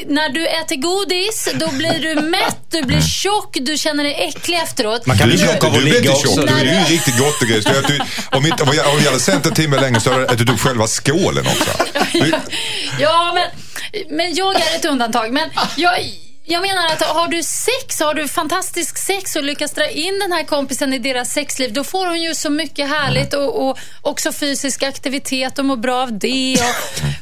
[0.06, 4.53] när du äter godis, då blir du mätt, du blir tjock, du känner dig äcklig
[4.62, 5.06] efteråt.
[5.06, 6.40] Man kan Du, bli tjock av du att ligga också.
[6.40, 7.64] du är ju en riktig gottegris.
[7.64, 7.98] Du
[8.38, 10.86] Om, inte, om, jag, hade sänt en timme längre så hade jag ätit upp själva
[10.86, 11.70] skålen också.
[12.12, 12.34] Du,
[12.98, 13.46] Ja, men,
[14.16, 15.32] men jag är ett undantag.
[15.32, 15.92] Men jag,
[16.46, 20.32] jag menar att har du sex, har du fantastisk sex och lyckas dra in den
[20.32, 24.32] här kompisen i deras sexliv, då får hon ju så mycket härligt och, och också
[24.32, 26.56] fysisk aktivitet och mår bra av det.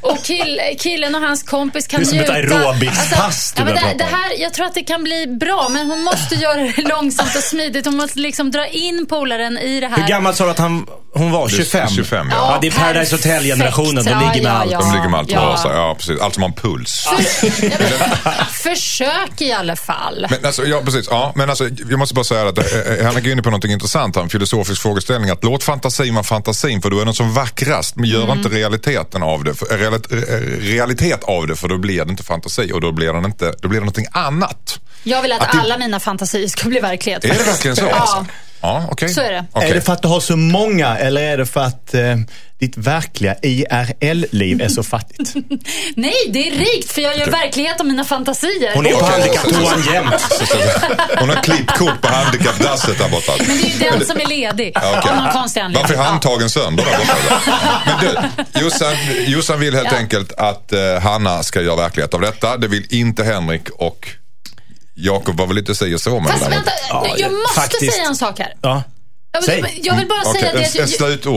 [0.02, 2.54] Och, och kill, killen och hans kompis kan Det är som ett njuta.
[2.56, 6.02] aerobicspass du ja, det, det här, Jag tror att det kan bli bra, men hon
[6.04, 7.86] måste göra det långsamt och smidigt.
[7.86, 9.96] Hon måste liksom dra in polaren i det här.
[9.96, 11.48] Hur gammal sa du att han, hon var?
[11.48, 11.88] 25?
[11.88, 12.36] 25, ja.
[12.36, 14.04] Ja, det är Paradise Hotel-generationen.
[14.04, 14.70] De ligger med Ja, allt.
[14.70, 15.60] de ligger med allt ja.
[15.64, 16.20] Ja, precis.
[16.20, 17.06] Allt som har en puls.
[18.52, 20.26] Försök i alla fall.
[20.30, 21.06] Men alltså, ja, precis.
[21.10, 22.64] Ja, men alltså, jag måste bara säga att eh,
[22.98, 25.30] eh, han är inne på något intressant, en filosofisk frågeställning.
[25.30, 27.96] Att låt fantasin vara fantasin, för då är den som vackrast.
[27.96, 30.18] Men gör inte realiteten av det, för, eh, realit, eh,
[30.60, 33.68] realitet av det, för då blir det inte fantasi och då blir, den inte, då
[33.68, 34.78] blir det någonting annat.
[35.02, 37.24] Jag vill att, Att det- alla mina fantasier ska bli verklighet.
[37.24, 37.88] Är det verkligen så?
[37.90, 38.16] Alltså?
[38.16, 38.26] Ja,
[38.90, 39.08] okej.
[39.08, 39.44] Så är det.
[39.52, 39.70] Okej.
[39.70, 42.16] Är det för att du har så många eller är det för att eh,
[42.60, 45.34] ditt verkliga IRL-liv är så fattigt?
[45.96, 48.74] Nej, det är rikt för jag gör verklighet av mina fantasier.
[48.74, 50.14] Hon är på handikapptoan jämt.
[51.18, 53.32] Hon har klippkort på handikappdasset där borta.
[53.38, 54.72] Men det är ju den som är ledig.
[54.74, 55.10] Ja, okej.
[55.10, 55.82] Av någon konstig anledning.
[55.82, 57.40] Varför är handtagen sönder där borta?
[57.86, 58.94] Men du, Jossan,
[59.26, 59.98] Jossan vill helt Ja.
[59.98, 62.56] enkelt att eh, Hanna ska göra verklighet av detta.
[62.56, 64.08] Det vill inte Henrik och
[64.94, 67.92] Jakob var väl lite och så med Fast det vänta, Ja, jag måste faktiskt.
[67.92, 68.54] säga en sak här.
[68.62, 68.82] Ja.
[69.34, 69.62] Jag Säg.
[69.62, 70.58] vill, jag vill bara Okej, säga det.
[70.62, 70.88] ett- att jag-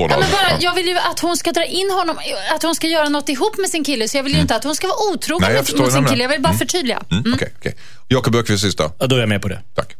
[0.01, 0.19] Ja, då.
[0.19, 0.57] men bara, Ja.
[0.59, 2.17] jag vill ju att hon ska dra in honom,
[2.55, 4.07] att hon ska göra något ihop med sin kille.
[4.07, 6.23] Så jag vill ju inte att hon ska vara otrogen Nej, mot, sin kille.
[6.23, 6.99] Jag vill bara förtydliga.
[7.11, 7.75] Mm, Okej, okej.
[8.07, 8.91] Jakob Öqvist sista.
[8.99, 9.61] ja, då är jag med på det.
[9.75, 9.95] Tack.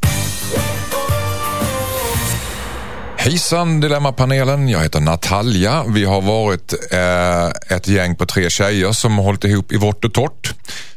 [3.16, 5.84] Hejsan Dilemmapanelen, jag heter Natalia.
[5.88, 10.04] Vi har varit eh, ett gäng på tre tjejer som har hållit ihop i vått
[10.04, 10.54] och torrt.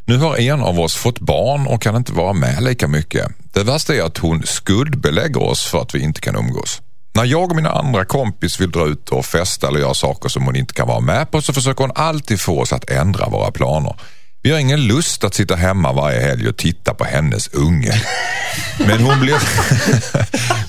[0.10, 3.28] Nu har en av oss fått barn och kan inte vara med lika mycket.
[3.54, 6.82] Det värsta är att hon skuldbelägger oss för att vi inte kan umgås.
[7.16, 10.44] När jag och mina andra kompis vill dra ut och festa eller göra saker som
[10.44, 13.52] hon inte kan vara med på så försöker hon alltid få oss att ändra våra
[13.52, 13.96] planer.
[14.42, 18.02] Vi har ingen lust att sitta hemma varje helg och titta på hennes unge.
[18.78, 19.38] Men hon blir,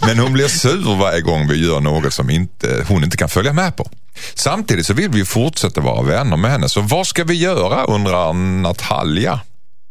[0.06, 3.52] men hon blir sur varje gång vi gör något som inte, hon inte kan följa
[3.52, 3.90] med på.
[4.34, 6.68] Samtidigt så vill vi fortsätta vara vänner med henne.
[6.68, 9.40] Så vad ska vi göra undrar Natalia.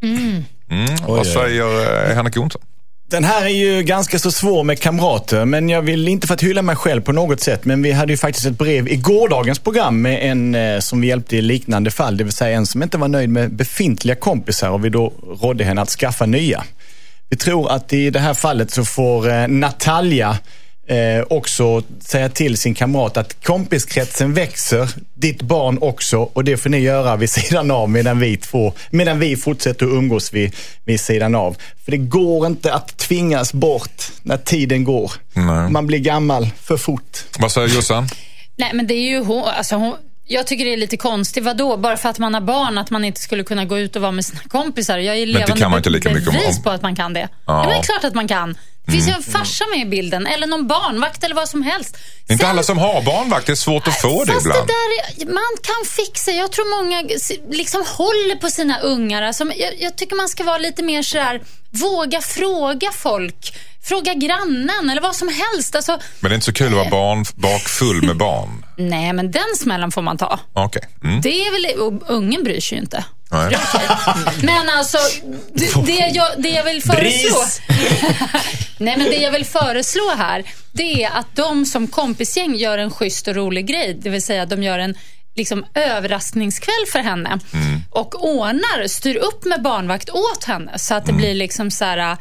[0.04, 0.44] Mm,
[1.08, 2.62] vad säger eh, Henrik Jonsson?
[3.10, 6.44] Den här är ju ganska så svår med kamrater, men jag vill inte för att
[6.44, 9.60] hylla mig själv på något sätt, men vi hade ju faktiskt ett brev i gårdagens
[9.60, 12.84] program med en eh, som vi hjälpte i liknande fall, det vill säga en som
[12.84, 16.64] inte var nöjd med befintliga kompisar och vi då rådde henne att skaffa nya.
[17.30, 20.38] Vi tror att i det här fallet så får eh, Natalia
[20.90, 26.70] eh, också säga till sin kamrat att kompiskretsen växer, ditt barn också och det får
[26.70, 31.00] ni göra vid sidan av medan vi, två, medan vi fortsätter att umgås vid, vid
[31.00, 31.58] sidan av.
[31.86, 35.12] För det går inte att tvingas bort när tiden går.
[35.34, 35.70] Nej.
[35.70, 37.24] Man blir gammal för fort.
[37.40, 38.08] Vad säger Jossan?
[38.56, 39.96] Nej, men det är ju hon, alltså hon
[40.32, 41.44] jag tycker det är lite konstigt.
[41.44, 41.78] Vadå?
[41.78, 44.12] Bara för att man har barn, att man inte skulle kunna gå ut och vara
[44.12, 44.98] med sina kompisar.
[44.98, 47.14] Jag är det levande kan man inte lika mycket om- bevis på att man kan
[47.14, 47.28] det.
[47.46, 47.60] Ja.
[47.60, 48.58] men det är klart att man kan.
[48.90, 51.98] Det finns ju en farsa med i bilden, eller någon barnvakt eller vad som helst.
[52.30, 54.68] Inte Sen- alla som har barnvakt, det är svårt att få det Fast ibland.
[54.68, 56.32] det där, är- man kan fixa.
[56.32, 59.22] Jag tror många s- liksom håller på sina ungar.
[59.22, 63.54] Alltså, jag, jag tycker man ska vara lite mer sådär, våga fråga folk.
[63.84, 65.76] Fråga grannen eller vad som helst.
[65.76, 68.66] Alltså, Men det är inte så kul att vara barn, bakfull med barn.
[68.78, 70.40] nej, men den smällen får man ta.
[70.54, 70.82] Okej.
[71.04, 71.22] Mm.
[71.22, 73.04] Det är väl, och ungen bryr sig ju inte.
[73.32, 73.58] Nej.
[74.44, 74.98] Men alltså,
[75.54, 77.44] det, det, jag, det jag vill föreslå...
[78.82, 82.92] Nej, men det jag vill föreslå här, det är att de som kompisgäng gör en
[82.92, 83.94] schysst och rolig grej.
[84.02, 84.96] Det vill säga att de gör en
[85.36, 87.40] liksom, överraskningskväll för henne.
[87.90, 90.80] Och ordnar, styr upp med barnvakt åt henne.
[90.80, 92.18] Så att det blir liksom så här...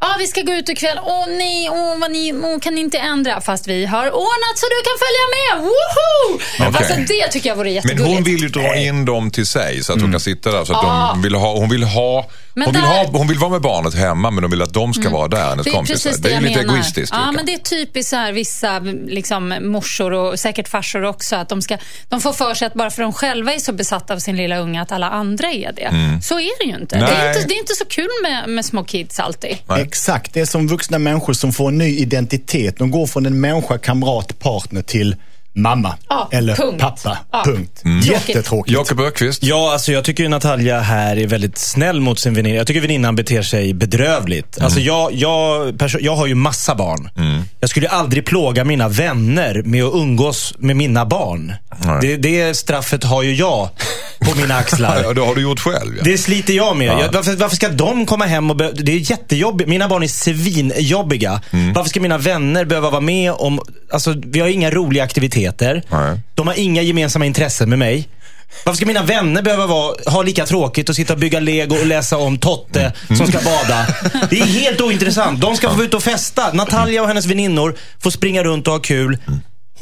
[0.00, 0.98] Ja, vi ska gå ut ikväll.
[1.04, 3.40] Åh nej, åh, vad ni, åh, kan ni inte ändra?
[3.40, 5.62] Fast vi har ordnat så du kan följa med.
[5.68, 6.34] Woho!
[6.68, 6.78] Okej.
[6.78, 8.14] Alltså, det tycker jag vore Men jättegulligt.
[8.14, 10.64] hon vill ju dra in dem till sig så att hon kan sitta där.
[10.64, 10.82] Så att
[11.14, 13.60] de vill ha, hon, vill ha, Men hon, vill där- ha, hon vill vara med
[13.60, 16.10] barnet hemma men hon vill att de ska vara där, hennes Det kompisar.
[16.10, 16.72] precis Det är lite menar.
[16.74, 17.14] egoistiskt.
[17.16, 21.36] Ja, men det är typiskt så här, vissa liksom, morsor och säkert farsor också.
[21.36, 24.14] Att de, ska, de får för sig att bara för de själva är så besatta
[24.14, 25.90] av sin lilla unga att alla andra är det.
[26.22, 26.96] Så är det ju inte.
[26.98, 29.56] Det är inte, det är inte så kul med, med små kids alltid.
[29.68, 29.82] Nej.
[29.82, 32.78] Exakt, det är som vuxna människor som får en ny identitet.
[32.78, 35.16] De går från en människa, kamrat, partner till
[35.54, 35.94] mamma.
[36.08, 36.80] Ja, eller punkt.
[36.80, 37.18] pappa.
[37.32, 37.42] Ja.
[37.44, 37.82] Punkt.
[37.84, 38.00] Mm.
[38.00, 38.74] Jättetråkigt.
[38.76, 39.42] Jakob Ökvist.
[39.42, 42.56] Ja, alltså jag tycker ju Natalia här är väldigt snäll mot sin väninna.
[42.56, 44.56] Jag tycker väninnan beter sig bedrövligt.
[44.56, 44.64] Mm.
[44.64, 47.10] Alltså jag, jag, jag har ju massa barn.
[47.60, 51.54] Jag skulle aldrig plåga mina vänner med att umgås med mina barn.
[52.00, 53.68] Det, det straffet har ju jag
[54.20, 55.00] på mina axlar.
[55.04, 55.96] Ja, det har du gjort själv.
[55.96, 56.02] Ja.
[56.04, 56.86] Det sliter jag med.
[56.88, 57.00] Ja.
[57.00, 58.56] Jag, varför, varför ska de komma hem och...
[58.56, 59.70] Det är jättejobbigt.
[59.70, 61.40] Mina barn är svinjobbiga.
[61.50, 61.72] Mm.
[61.72, 63.60] Varför ska mina vänner behöva vara med om...
[63.92, 65.49] Alltså, vi har inga roliga aktiviteter.
[65.90, 66.20] Nej.
[66.34, 68.08] De har inga gemensamma intressen med mig.
[68.64, 71.86] Varför ska mina vänner behöva vara, ha lika tråkigt och sitta och bygga lego och
[71.86, 73.86] läsa om Totte som ska bada?
[74.30, 75.40] Det är helt ointressant.
[75.40, 76.52] De ska få ut och festa.
[76.52, 79.18] Natalia och hennes väninnor får springa runt och ha kul.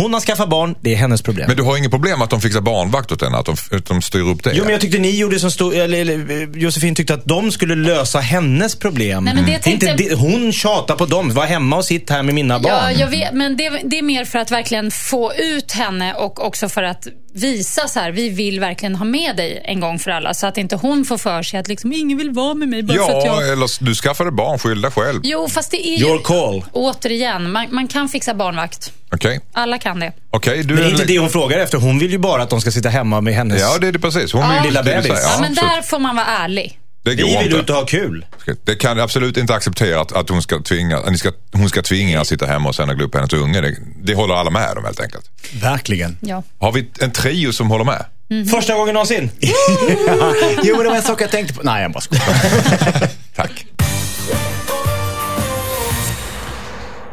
[0.00, 1.44] Hon har skaffat barn, det är hennes problem.
[1.48, 3.36] Men du har inget problem att de fixar barnvakt åt henne?
[3.36, 4.52] Att de, att de styr upp det?
[4.54, 7.74] Jo, men jag tyckte ni gjorde som stod, eller, eller Josefin tyckte att de skulle
[7.74, 9.24] lösa hennes problem.
[9.24, 11.34] Nej, men det är tänkte inte, det, hon tjatar på dem.
[11.34, 12.72] Var hemma och sitt här med mina barn.
[12.72, 16.46] Ja, jag vet, men det, det är mer för att verkligen få ut henne och
[16.46, 17.06] också för att
[17.40, 20.34] visa så här, vi vill verkligen ha med dig en gång för alla.
[20.34, 22.96] Så att inte hon får för sig att liksom, ingen vill vara med mig bara
[23.06, 23.52] för att Ja, jag...
[23.52, 25.20] eller du skaffade barn, skyll dig själv.
[25.24, 26.00] Jo, fast det är.
[26.00, 26.64] Your call.
[26.72, 28.92] Återigen, man, man kan fixa barnvakt.
[29.12, 30.12] Okej, Alla kan det.
[30.30, 31.78] Okej, du Men det är inte det hon frågar efter.
[31.78, 33.60] Hon vill ju bara att de ska sitta hemma med hennes...
[33.60, 34.32] Ja, det är det precis.
[34.32, 34.48] Hon Ja.
[34.62, 35.12] vill Lilla bebis.
[35.22, 36.78] Ja, men där får man vara ärlig.
[37.08, 37.56] Det går Vi vill inte.
[37.56, 38.26] ut och ha kul.
[38.64, 41.82] Det kan absolut inte acceptera att, att hon, ska tvinga, att ni ska, hon ska
[41.82, 43.60] tvinga att sitta hemma och sen glå upp hennes unge.
[43.60, 45.24] Det, det håller alla med om helt enkelt.
[45.62, 46.16] Verkligen.
[46.20, 46.42] Ja.
[46.58, 48.04] Har vi en trio som håller med?
[48.50, 49.30] Första gången någonsin.
[50.62, 51.60] Jo, men det var en sak jag tänkte på.
[51.62, 52.24] Nej, jag bara skojar.
[53.36, 53.66] Tack.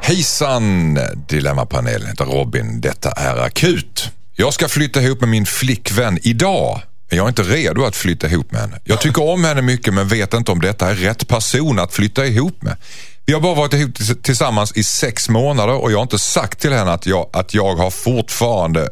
[0.02, 2.82] Hejsan Dilemmapanelen, heter Robin.
[2.82, 4.10] Detta är akut.
[4.36, 6.82] Jag ska flytta ihop med min flickvän idag.
[7.10, 8.80] Men jag är inte redo att flytta ihop med henne.
[8.84, 12.26] Jag tycker om henne mycket men vet inte om detta är rätt person att flytta
[12.26, 12.78] ihop med.
[13.26, 16.74] Vi har bara varit ihop tillsammans i sex månader och jag har inte sagt till
[16.74, 18.90] henne att jag, att jag har fortfarande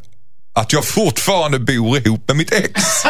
[0.56, 2.82] att jag fortfarande bor ihop med mitt ex.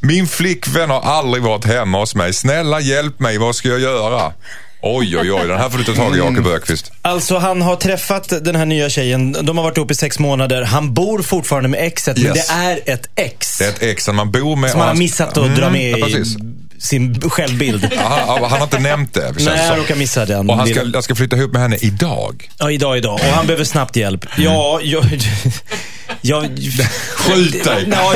[0.00, 2.32] Min flickvän har aldrig varit hemma hos mig.
[2.32, 4.32] Snälla hjälp mig, vad ska jag göra?
[4.82, 5.48] Oj, oj, oj.
[5.48, 6.92] Den här får du ta tag i, Jakob Ökvist.
[7.02, 9.32] Alltså han har träffat den här nya tjejen.
[9.42, 10.62] De har varit ihop i sex månader.
[10.62, 12.48] Han bor fortfarande med exet, men Yes.
[12.48, 13.58] det är ett ex.
[13.58, 14.70] Det är ett ex som man bor med.
[14.70, 16.24] Som han har missat att dra med ja, i.
[16.80, 17.88] sin självbild.
[17.96, 19.34] Ja, Han, har inte nämnt det.
[19.38, 20.50] Nej, jag råkar missa den.
[20.50, 22.50] Och han ska, jag ska flytta ihop med henne idag.
[22.58, 23.14] Ja, idag, idag.
[23.14, 24.26] Och han behöver snabbt hjälp.
[24.36, 25.04] Ja, jag...
[26.20, 26.44] jag
[27.16, 27.86] Skjut dig!
[27.92, 28.14] Ja,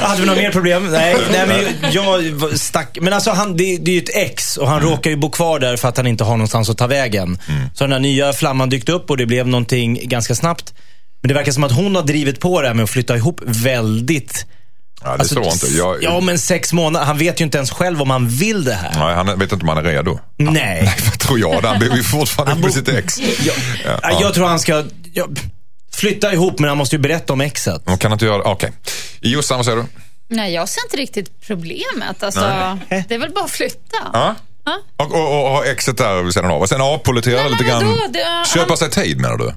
[0.00, 0.90] Hade vi några mer problem?
[0.90, 2.98] Nej, nej men jag stack.
[3.00, 5.58] Men alltså han, det, det är ju ett ex och han råkar ju bo kvar
[5.58, 7.38] där för att han inte har någonstans att ta vägen.
[7.74, 10.74] Så den här nya flamman dykt upp och det blev någonting ganska snabbt.
[11.22, 13.40] Men det verkar som att hon har drivit på det här med att flytta ihop
[13.44, 14.46] väldigt...
[15.04, 15.66] Ja, det står inte.
[15.66, 17.06] Jag, Alltså, Ja, men sex månader.
[17.06, 18.94] Han vet ju inte ens själv om han vill det här.
[18.98, 20.18] Nej, han vet inte om han är redo.
[20.36, 20.94] Nej.
[21.10, 21.60] Vad tror jag?
[21.62, 23.18] Han bor ju fortfarande med sitt ex.
[23.18, 23.54] Jag,
[24.02, 24.18] Ja.
[24.20, 25.26] jag tror han ska ja,
[25.92, 27.86] flytta ihop, men han måste ju berätta om exet.
[27.86, 28.72] Man kan inte göra Okej.
[29.20, 29.84] Jossan, vad säger du?
[30.28, 32.22] Nej, jag ser inte riktigt problemet.
[32.22, 32.40] Alltså,
[32.88, 33.96] det är väl bara att flytta.
[34.12, 34.34] Ja?
[34.64, 34.78] Ja.
[34.96, 36.60] Och, och, och ha exet där vid sidan av.
[36.60, 37.86] Och sen avpolitera lite grann.
[37.86, 37.98] vadå?
[38.12, 39.52] Det- Köpa han- sig tid menar du?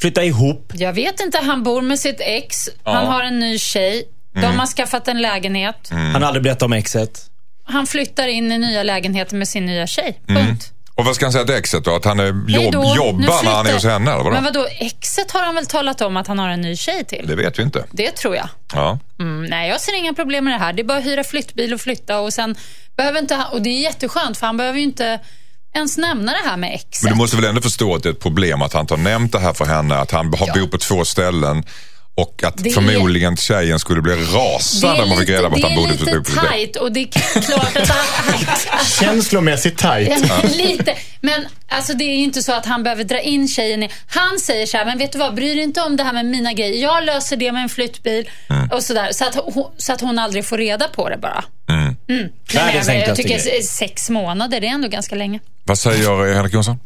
[0.00, 0.72] Flytta ihop.
[0.74, 2.68] Jag vet inte, han bor med sitt ex.
[2.84, 4.04] Han har en ny tjej.
[4.36, 4.50] Mm.
[4.50, 5.88] De har skaffat en lägenhet.
[5.90, 7.30] Han har aldrig berättat om exet.
[7.64, 10.20] Han flyttar in i nya lägenheten med sin nya tjej.
[10.28, 10.46] Mm.
[10.46, 10.72] Punkt.
[10.94, 11.94] Och vad ska han säga till exet då?
[11.94, 12.94] Att han är jobb, då.
[12.96, 14.30] Jobbar när han är hos henne eller vadå?
[14.30, 17.24] Men vadå, exet har han väl talat om att han har en ny tjej till?
[17.26, 17.84] Det vet vi inte.
[17.90, 18.48] Det tror jag.
[18.74, 18.98] Ja.
[19.20, 20.72] Mm, nej, jag ser inga problem med det här.
[20.72, 22.56] Det är bara att hyra flyttbil och flytta och sen
[22.96, 25.20] behöver inte han, och det är jätteskönt för han behöver ju inte
[25.74, 27.02] ens nämna det här med exet.
[27.02, 29.02] Men du måste väl ändå förstå att det är ett problem att han inte har
[29.02, 31.64] nämnt det här för henne, att han har bor på två ställen
[32.16, 35.62] och att Det är- förmodligen tjejen skulle bli rasande om hon fick reda på att
[35.62, 38.06] han bodde det på är två lite tajt och det är klart att han...
[38.68, 40.12] han Känslomässigt tajt.
[40.28, 40.94] Ja, lite.
[41.20, 43.90] Men alltså, det är ju inte så att han behöver dra in tjejen i...
[44.06, 46.24] Han säger så här, men vet du vad, bry dig inte om det här med
[46.26, 46.82] mina grejer.
[46.82, 48.68] Jag löser det med en flyttbil Mm.
[48.70, 49.08] och sådär.
[49.12, 51.44] Så att, hon, så att hon aldrig får reda på det bara.
[51.68, 51.94] Mm.
[52.08, 53.62] Nej, men jag, jag tycker grej.
[53.62, 55.40] sex månader, det är ändå ganska länge.
[55.64, 56.78] Vad säger Henrik Jonsson?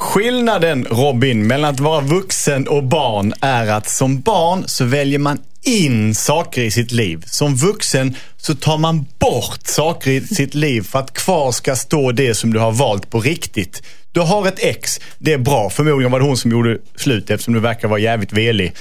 [0.00, 5.38] Skillnaden Robin mellan att vara vuxen och barn är att som barn så väljer man
[5.62, 7.24] in saker i sitt liv.
[7.26, 12.12] Som vuxen så tar man bort saker i sitt liv för att kvar ska stå
[12.12, 13.82] det som du har valt på riktigt.
[14.12, 15.70] Du har ett ex, det är bra.
[15.70, 18.72] Förmodligen var det hon som gjorde slut eftersom du verkar vara jävligt velig.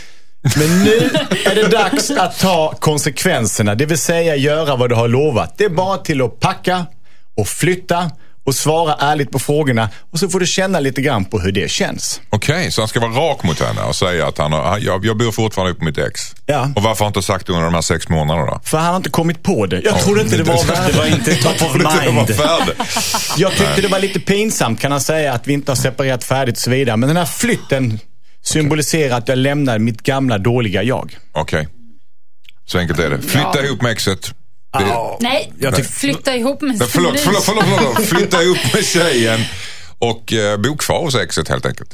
[0.58, 1.10] Men nu
[1.46, 5.58] är det dags att ta konsekvenserna, det vill säga göra vad du har lovat.
[5.58, 6.86] Det är bara till att packa
[7.38, 8.12] och flytta
[8.50, 11.72] och svara ärligt på frågorna och så får du känna lite grann på hur det
[11.72, 12.22] känns.
[12.30, 15.18] Okej, så han ska vara rak mot henne och säga att han har, jag, jag
[15.18, 16.22] bor fortfarande upp med mitt ex.
[16.46, 16.72] Ja.
[16.76, 18.60] Och varför har han inte sagt det under de här sex månaderna då?
[18.64, 19.82] För han har inte kommit på det.
[19.82, 22.82] Jag trodde inte det var Det var inte top of Det var mind.
[23.38, 26.56] Jag tyckte det var lite pinsamt kan han säga att vi inte har separerat färdigt
[26.56, 26.98] och så vidare.
[26.98, 28.00] Men den här flytten
[28.44, 31.18] symboliserar att jag lämnar mitt gamla dåliga jag.
[31.32, 31.68] Okej.
[32.66, 33.22] Så enkelt är det.
[33.22, 34.34] Flytta ihop med exet.
[34.74, 38.06] Det, Nej, Jag flytta ihop med Nej, förlåt, förlåt, förlåt, förlåt.
[38.06, 39.40] Flytta ihop med tjejen
[40.00, 41.90] och eh, bo kvar hos exet helt enkelt.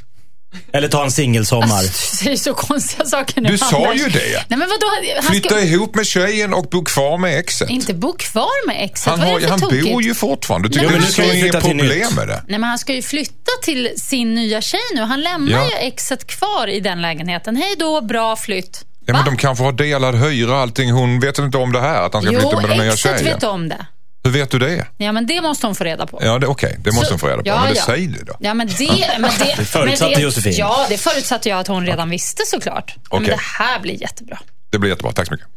[0.74, 1.82] Eller ta en singelsommar.
[1.84, 4.02] Du säger så konstiga saker nu, Du sa Anders.
[4.02, 4.46] ju det.
[4.48, 4.88] Nej, men vadå?
[5.16, 7.70] Han Flytta ska ihop med tjejen och bo kvar med exet.
[7.70, 9.08] inte bo kvar med exet.
[9.08, 9.92] Han, har, han tokigt?
[9.92, 10.68] bor ju fortfarande.
[10.68, 12.44] Du tycker Nej, är ska flytta till problem med det?
[12.48, 15.02] Nej, men han ska ju flytta till sin nya tjej nu.
[15.02, 15.66] Han lämnar Ja.
[15.82, 17.56] ju exet kvar i den lägenheten.
[17.56, 18.86] Hej då, bra flytt.
[19.06, 20.92] Ja, men de kanske har delad hyra och allting.
[20.92, 23.20] Hon vet inte om det här, att han ska Jo, flytta med den nya exet
[23.20, 23.34] tjejen.
[23.36, 23.86] vet om det.
[24.24, 24.88] Hur vet du det?
[24.98, 26.20] Ja, men det måste hon få reda på.
[26.24, 27.48] Ja, det, okej, det måste Så- hon få reda på.
[27.48, 27.84] ja, men det ja.
[27.86, 28.34] säg det då.
[28.40, 29.08] Ja, men det...
[29.20, 30.54] Men det, förutsatte men det, Josefin.
[30.58, 32.96] Ja, det förutsatte jag att hon redan visste såklart.
[33.12, 34.40] Ja, Men det här blir jättebra.
[34.72, 35.12] Det blir jättebra.
[35.12, 35.48] Tack så mycket.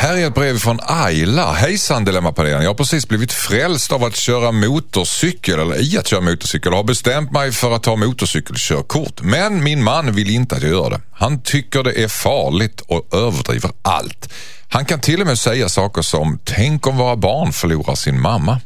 [0.00, 1.52] Här är ett brev från Ayla.
[1.52, 2.62] Hejsan Dilemmapanelen.
[2.62, 6.76] Jag har precis blivit frälst av att köra motorcykel, eller i att köra motorcykel och
[6.76, 9.22] har bestämt mig för att ta motorcykelkörkort.
[9.22, 11.00] Men min man vill inte att jag gör det.
[11.12, 14.32] Han tycker det är farligt och överdriver allt.
[14.68, 18.60] Han kan till och med säga saker som “Tänk om våra barn förlorar sin mamma”.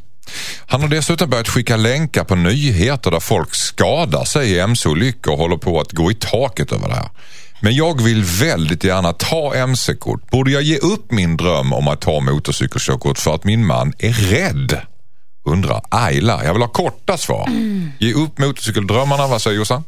[0.65, 5.39] Han har dessutom börjat skicka länkar på nyheter där folk skadar sig i mc-olyckor och
[5.39, 7.09] håller på att gå i taket över det här.
[7.65, 10.31] Men jag vill väldigt gärna ta mc-kort.
[10.31, 14.13] Borde jag ge upp min dröm om att ta motorcykelkörkort för att min man är
[14.13, 14.81] rädd?
[15.45, 16.45] Undrar Ayla.
[16.45, 17.49] Jag vill ha korta svar.
[17.99, 19.27] Ge upp motorcykeldrömmarna.
[19.27, 19.83] Vad säger Jossan?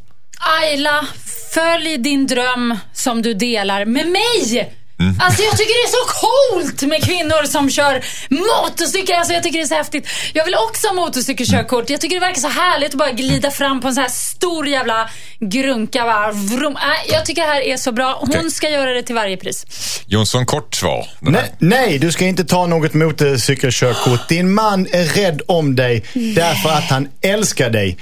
[0.60, 1.06] Ayla,
[1.54, 4.74] följ din dröm som du delar med mig.
[5.00, 5.16] Mm.
[5.20, 9.16] Alltså jag tycker det är så coolt med kvinnor som kör motorcykel.
[9.16, 10.08] Alltså jag tycker det är så häftigt.
[10.32, 11.90] Jag vill också ha motorcykelkörkort.
[11.90, 14.68] Jag tycker det verkar så härligt att bara glida fram på en så här stor
[14.68, 16.04] jävla grunka.
[16.04, 16.76] Bara, vrum.
[17.10, 18.16] Jag tycker det här är så bra.
[18.20, 18.50] Hon Okej.
[18.50, 19.66] ska göra det till varje pris.
[20.06, 21.06] Jonsson, kort svar.
[21.20, 24.28] Nej, nej, du ska inte ta något motorcykelkörkort.
[24.28, 27.98] Din man är rädd om dig därför att han älskar dig.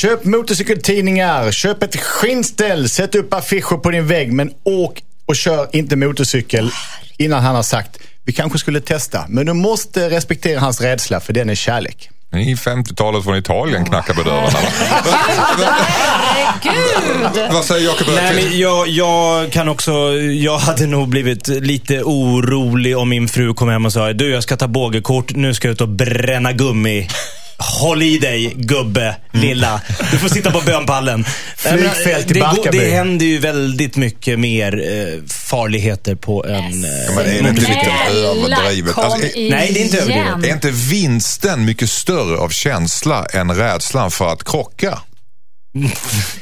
[0.00, 5.68] Köp motorcykeltidningar, köp ett skinnställ, sätt upp affischer på din vägg men åk och kör
[5.72, 6.70] inte motorcykel
[7.18, 9.24] innan han har sagt vi kanske skulle testa.
[9.28, 12.10] Men du måste respektera hans rädsla för den är kärlek.
[12.32, 14.48] Ni 50-talet från Italien knackar på dörrarna.
[16.64, 17.52] Herregud!
[17.52, 23.08] Vad säger Jakob Nej, jag, jag kan också, jag hade nog blivit lite orolig om
[23.08, 25.80] min fru kom hem och sa du jag ska ta bågekort, nu ska jag ut
[25.80, 27.08] och bränna gummi.
[27.58, 29.80] Håll i dig gubbe, lilla.
[30.10, 31.24] Du får sitta på bönpallen.
[31.56, 32.78] Flygfält i det, går- Barkarby.
[32.78, 36.54] det händer ju väldigt mycket mer eh, farligheter på en...
[36.54, 37.72] Eh, men är det inte lite
[38.10, 38.92] Snälla, överdrivet?
[38.94, 39.50] kom Alltså, igen.
[39.50, 40.44] nej, det är inte överdrivet.
[40.50, 44.98] Är inte vinsten mycket större av känsla än rädslan för att krocka?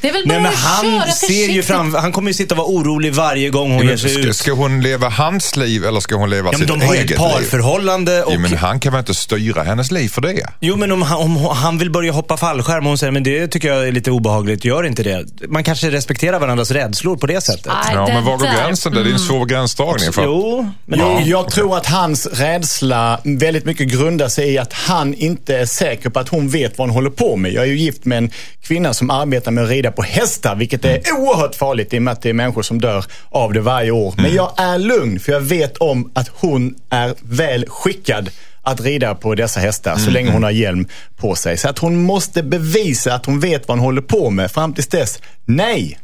[0.00, 1.56] Det är väl bara Nej, men att han köra ser försiktigt.
[1.56, 4.20] ju fram, han kommer ju sitta och vara orolig varje gång hon ger sig ska,
[4.22, 4.36] ut.
[4.36, 7.00] ska hon leva hans liv eller ska hon leva Ja, men sitt de har ju
[7.00, 7.28] eget ett liv?
[7.28, 8.32] parförhållande och...
[8.34, 10.46] Jo, men han kan väl inte styra hennes liv för det?
[10.60, 13.48] Jo, men om han, om han vill börja hoppa fallskärm och hon säger men det
[13.48, 15.24] tycker jag är lite obehagligt, gör inte det.
[15.48, 17.66] Man kanske respekterar varandras rädslor på det sättet.
[17.66, 18.54] Aj, Ja, men var går där.
[18.64, 18.92] gränsen?
[18.94, 19.04] där?
[19.04, 20.12] Det är en svår gränsdragning.
[20.12, 21.06] För att- Jo, men Ja.
[21.24, 25.66] det, Jag tror att hans rädsla väldigt mycket grundar sig i att han inte är
[25.66, 27.52] säker på att hon vet vad hon håller på med.
[27.52, 28.30] Jag är ju gift med en
[28.62, 32.12] kvinna som arbetar med att rida på hästar, vilket är oerhört farligt i och med
[32.12, 34.14] att det är människor som dör av det varje år.
[34.16, 38.30] Men jag är lugn, för jag vet om att hon är väl skickad
[38.62, 41.56] att rida på dessa hästar så länge hon har hjälm på sig.
[41.56, 44.50] Så att hon måste bevisa att hon vet vad hon håller på med.
[44.50, 45.98] Fram tills dess, nej.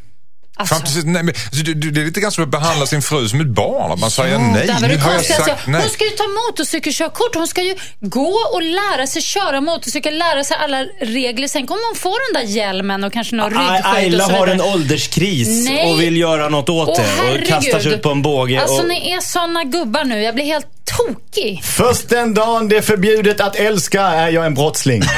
[0.58, 3.02] Alltså, Fram till, nej, men, alltså, du- det är lite grann som att behandla sin
[3.02, 3.92] fru som ett barn.
[3.92, 5.80] Att man säger nej, det här var nu det har jag sagt nej.
[5.80, 7.34] Hon ska ju ta motorcykelkörkort.
[7.34, 11.48] Hon ska ju gå och lära sig köra motorcykel, lära sig alla regler.
[11.48, 14.46] Sen kommer hon få den där hjälmen och kanske någon ryggskydd och Ayla så har
[14.46, 15.92] en ålderskris Nej.
[15.92, 17.48] och vill göra något åt Åh, det och herregud.
[17.48, 18.60] kastar sig ut på en båge.
[18.62, 20.22] Alltså och, ni är såna gubbar nu.
[20.22, 20.66] Jag blir helt
[21.06, 21.64] tokig.
[21.64, 25.02] Först den dagen det är förbjudet att älska är jag en brottsling.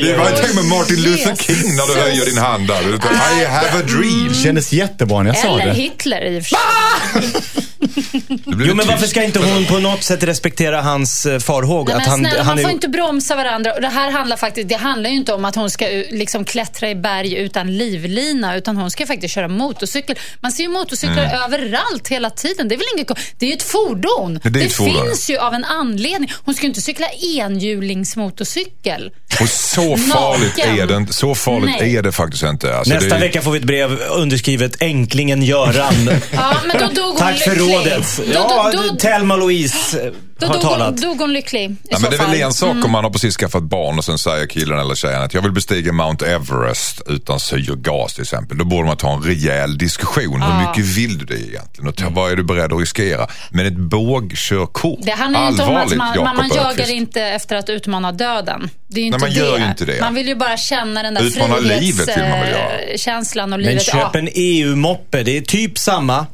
[0.00, 1.36] Det var inte med Martin Luther.
[1.36, 2.94] King när du höjer din hand där.
[2.94, 4.28] Utan, I have a dream.
[4.28, 5.72] Det kändes jättebra när jag sa Eller det.
[5.72, 7.62] Hitler i och för sig.
[7.78, 11.92] Det jo, men varför ska inte hon på något sätt respektera hans eh, farhågor?
[11.92, 13.74] Nej, att han, snälla, han man är, får inte bromsa varandra.
[13.74, 16.90] Och det här handlar faktiskt, det handlar ju inte om att hon ska liksom klättra
[16.90, 20.16] i berg utan livlina, utan hon ska faktiskt köra motorcykel.
[20.40, 21.42] Man ser ju motorcyklar Mm.
[21.42, 22.68] överallt hela tiden.
[22.68, 24.40] Det är väl inget Det är ju ett fordon.
[24.42, 26.32] Det fordon, finns ju av en anledning.
[26.44, 29.10] Hon ska ju inte cykla enhjulingsmotorcykel.
[29.40, 31.12] Och så farligt är det.
[31.12, 31.96] Så farligt Nej.
[31.96, 32.76] är det faktiskt inte.
[32.76, 36.10] Alltså, Nästa det är, vecka får vi ett brev underskrivet Änklingen Göran.
[36.30, 37.67] Ja, men då dog Tack för lycklig.
[37.76, 38.16] Rådet.
[38.16, 40.88] Då, Ja, då, då, Thelma Louise då har talat.
[40.88, 42.28] hon, dog hon lycklig Ja, men det är väl.
[42.34, 42.46] Mm.
[42.46, 45.34] en sak om man har precis skaffat barn och sen säger killen eller tjejen att
[45.34, 48.58] jag vill bestiga Mount Everest utan syrgas till exempel.
[48.58, 50.42] Då borde man ta en rejäl diskussion.
[50.42, 51.88] Hur mycket vill du det egentligen?
[51.88, 53.26] Och ta, vad är du beredd att riskera?
[53.50, 57.56] Men ett bågkörkort, Det handlar inte om att allvarligt man, man, man jagar inte efter
[57.56, 58.70] att utmana döden.
[58.86, 59.36] Det är ju Nej, inte man det.
[59.36, 60.00] gör ju inte det.
[60.00, 62.68] Man vill ju bara känna den där Utmana livet vill man väl göra.
[62.78, 63.82] frihetskänslan och Men livet.
[63.82, 66.26] köp en EU-moppe, det är typ samma.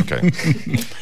[0.00, 0.32] Okej.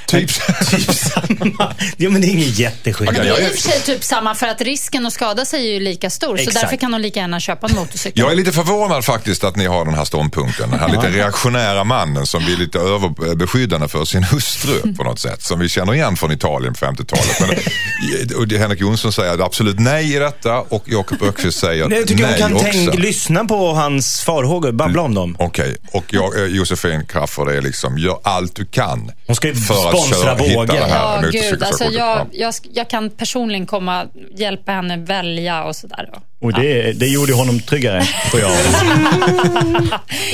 [0.06, 0.30] typ.
[0.70, 1.74] typ samma.
[1.96, 3.14] Ja, men det är ingen jätteskillnad.
[3.16, 5.68] Men det är i och för sig typ samma för att risken att skada sig
[5.68, 6.36] är ju lika stor.
[6.36, 6.60] Så Exakt.
[6.60, 8.20] därför kan hon lika gärna köpa en motorcykel.
[8.22, 10.70] Jag är lite förvånad faktiskt att ni har den här ståndpunkten.
[10.70, 15.42] Den här lite reaktionära mannen som blir lite överbeskyddande för sin hustru på något sätt.
[15.42, 17.40] Som vi känner igen från Italien på 50-talet.
[17.40, 21.98] Men, och det- Henrik Jonsson säger absolut nej i detta och Jakob Öqvist säger Nej,
[21.98, 22.66] jag tycker nej kan också.
[22.72, 25.36] tänk, lyssna på hans farhågor, babbla om dem.
[25.38, 29.54] Okej, och jag, eh, Josefin Crafoord är liksom, gör allt du kan Hon ska ju
[29.54, 31.62] för att sponsra här Ja, gud.
[31.62, 32.26] Alltså, jag, Ja.
[32.32, 36.08] jag, jag kan personligen komma hjälpa henne välja och sådär.
[36.40, 38.50] Och det, det gjorde honom tryggare, tror jag.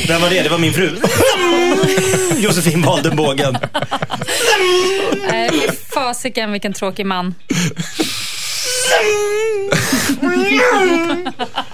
[0.09, 0.43] Vem var det?
[0.43, 0.97] Det var min fru.
[2.37, 3.59] Josefin valde bågen.
[5.31, 7.35] Nej, fy fasiken vilken tråkig man.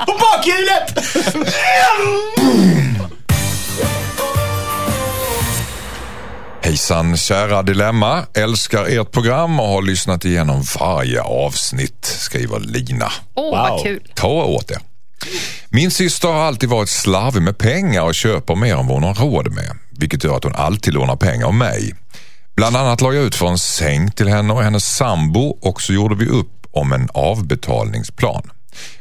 [0.06, 0.98] På bakhjulet!
[6.74, 13.12] Hejsan kära Dilemma, älskar ert program och har lyssnat igenom varje avsnitt, skriver Lina.
[13.34, 13.52] Åh, Wow.
[13.52, 14.00] vad kul.
[14.14, 14.78] Ta åt er.
[15.68, 19.14] Min syster har alltid varit slarvig med pengar och köper mer än vad hon har
[19.14, 19.70] råd med.
[19.98, 21.94] Vilket gör att hon alltid lånar pengar av mig.
[22.56, 25.92] Bland annat la jag ut för en säng till henne och hennes sambo och så
[25.92, 28.50] gjorde vi upp om en avbetalningsplan.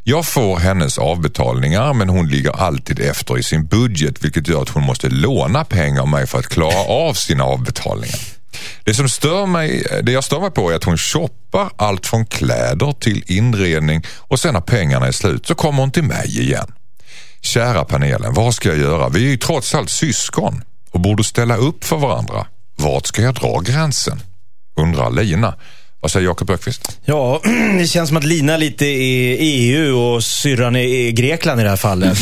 [0.04, 4.70] Jag får hennes avbetalningar men hon ligger alltid efter i sin budget vilket gör att
[4.70, 8.20] hon måste låna pengar av mig för att klara av sina avbetalningar.
[8.84, 12.26] Det som stör mig, det jag stör mig på är att hon shoppar allt från
[12.26, 16.74] kläder till inredning och sen när pengarna är slut så kommer hon till mig igen.
[17.42, 19.10] Kära panelen, vad ska jag göra?
[19.10, 22.48] Vi är ju trots allt syskon och borde ställa upp för varandra.
[22.76, 24.20] Vart ska jag dra gränsen?
[24.76, 25.56] Undrar Lina.
[26.04, 27.00] Vad säger Jakob Ökvist?
[27.06, 27.42] Ja,
[27.78, 31.78] det känns som att Lina lite är EU och syrran är Grekland i det här
[31.78, 32.18] fallet.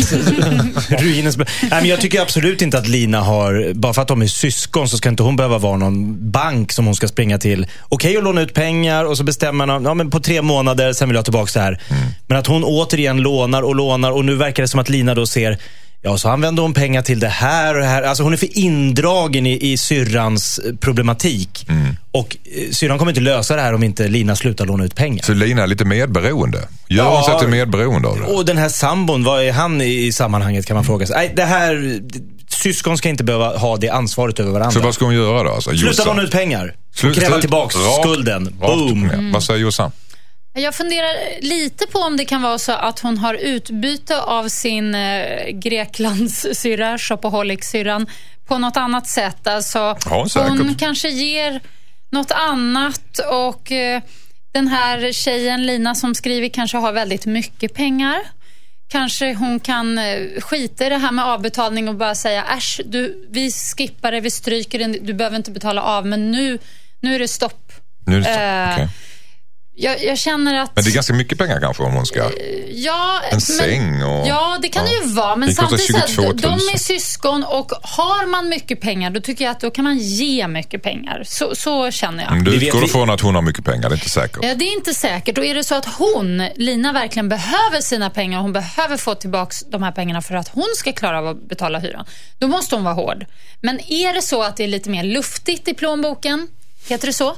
[0.89, 1.37] Ruinens...
[1.37, 4.89] Nej, men jag tycker absolut inte att Lina har, bara för att de är syskon
[4.89, 7.67] så ska inte hon behöva vara någon bank som hon ska springa till.
[7.89, 11.09] Okej att låna ut pengar och så bestämmer man, ja men på tre månader, sen
[11.09, 11.81] vill jag tillbaka det här.
[12.27, 15.25] Men att hon återigen lånar och lånar och nu verkar det som att Lina då
[15.25, 15.57] ser
[16.03, 18.03] Ja, så använder hon pengar till det här och det här.
[18.03, 21.67] Alltså hon är för indragen i, i syrrans eh, problematik.
[22.11, 25.23] Och eh, syrran kommer inte lösa det här om inte Lina slutar låna ut pengar.
[25.23, 26.57] Så Lina är lite medberoende.
[26.87, 27.15] Gör Ja.
[27.15, 28.23] hon sig till medberoende av det?
[28.25, 31.15] Och den här sambon, vad är han i i sammanhanget kan man fråga sig.
[31.15, 31.99] Nej, det här,
[32.47, 34.71] syskon ska inte behöva ha det ansvaret över varandra.
[34.71, 35.49] Så vad ska hon göra då?
[35.51, 36.75] Alltså, Sluta låna ut pengar.
[36.95, 38.45] Slut- kräva rakt- skulden.
[38.45, 39.01] rakt Boom.
[39.07, 39.33] ner.
[39.33, 39.91] Vad säger Jossan?
[40.53, 44.95] Jag funderar lite på om det kan vara så att hon har utbyte av sin
[44.95, 48.07] eh, Greklandssyrra, shopaholic-syrran,
[48.47, 49.47] på något annat sätt.
[49.47, 49.97] Alltså,
[50.35, 51.61] Ja, hon kanske ger
[52.11, 54.01] något annat och eh,
[54.53, 58.19] den här tjejen Lina som skriver kanske har väldigt mycket pengar.
[58.87, 63.27] Kanske hon kan eh, skita i det här med avbetalning och bara säga äsch, du,
[63.29, 66.57] vi skippar det, vi stryker det, du behöver inte betala av men nu,
[66.99, 67.71] nu är det stopp.
[68.05, 68.39] Nu är det så.
[68.39, 68.89] Eh, Okej.
[69.81, 70.75] Jag, jag känner att...
[70.75, 72.29] Men det är ganska mycket pengar kanske om hon ska...
[72.69, 74.91] Ja, En säng och- Ja, det kan ja.
[74.91, 75.35] det ju vara.
[75.35, 76.37] Men samtidigt, så 22 att 000.
[76.41, 79.97] de är syskon och har man mycket pengar, då tycker jag att då kan man
[79.97, 81.23] ge mycket pengar.
[81.27, 82.31] Så, så känner jag.
[82.31, 84.39] Mm, Du utgår ifrån att hon har mycket pengar, det är inte säkert.
[84.43, 85.37] Ja, det är inte säkert.
[85.37, 89.15] Och är det så att hon, Lina, verkligen behöver sina pengar och hon behöver få
[89.15, 92.05] tillbaka de här pengarna för att hon ska klara av att betala hyran,
[92.39, 93.25] då måste hon vara hård.
[93.61, 96.47] Men är det så att det är lite mer luftigt i plånboken,
[96.87, 97.35] heter det så?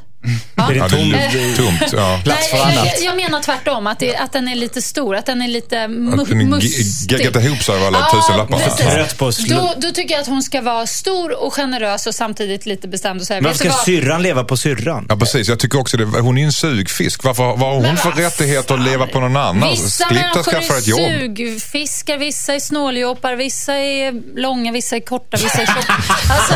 [0.55, 0.69] Ja.
[0.69, 1.93] Är det Ja, det är tom- lu- tomt.
[1.93, 2.19] Ja.
[2.23, 2.93] Plats för Nej, jag, annat.
[3.01, 5.87] jag, jag menar tvärtom, att, det, att den är lite stor, att den är lite
[5.87, 7.11] mustig.
[7.11, 8.65] ge- geggat ihop sig av alla tusenlapparna.
[8.65, 8.79] att
[9.19, 12.87] slu- Då, då tycker jag att hon ska vara stor och generös och samtidigt lite
[12.87, 13.77] bestämd och säga, Men varför ska vad?
[13.85, 15.05] syrran leva på syrran?
[15.09, 15.47] Ja, precis.
[15.49, 16.05] Jag tycker också det.
[16.05, 17.23] Hon är en sugfisk.
[17.23, 19.69] Varför, vad har hon Men för vad rättigheter att leva på någon annan?
[19.71, 20.99] Vissa människor skaffa ett är jobb.
[21.37, 25.93] sugfiskar, vissa är snåljåpar, vissa är långa, vissa är korta, vissa är tjocka.
[26.33, 26.53] Alltså,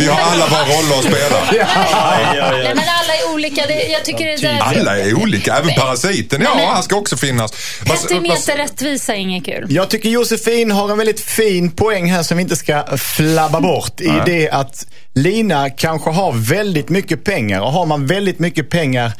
[0.00, 2.31] Vi har alla våra roller att spela.
[2.34, 3.66] Nej, men alla är olika.
[3.66, 4.58] Det, jag tycker det där...
[4.60, 5.54] Alla är olika.
[5.56, 6.42] Även parasiten.
[6.42, 7.52] Ja, men- han ska också finnas.
[7.86, 9.66] Petimeter rättvisa är inget kul.
[9.68, 14.00] Jag tycker Josefin har en väldigt fin poäng här som vi inte ska flabba bort.
[14.00, 17.60] I det att Lina kanske har väldigt mycket pengar.
[17.60, 19.12] Och har man väldigt mycket pengar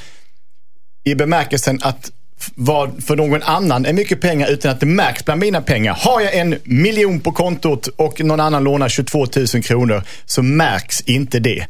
[1.04, 2.10] i bemärkelsen att
[2.54, 5.94] vad för någon annan är mycket pengar utan att det märks bland mina pengar.
[6.00, 11.00] Har jag en miljon på kontot och någon annan lånar 22 000 kronor så märks
[11.00, 11.66] inte det.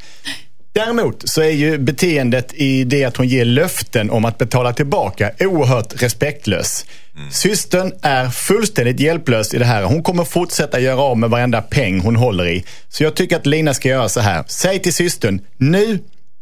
[0.74, 5.30] Däremot så är ju beteendet i det att hon ger löften om att betala tillbaka
[5.40, 6.84] oerhört respektlös.
[7.30, 9.82] Systern är fullständigt hjälplös i det här.
[9.82, 12.64] Hon kommer fortsätta göra av med varenda peng hon håller i.
[12.88, 14.44] Så jag tycker att Lina ska göra så här.
[14.46, 15.98] Säg till systern, nu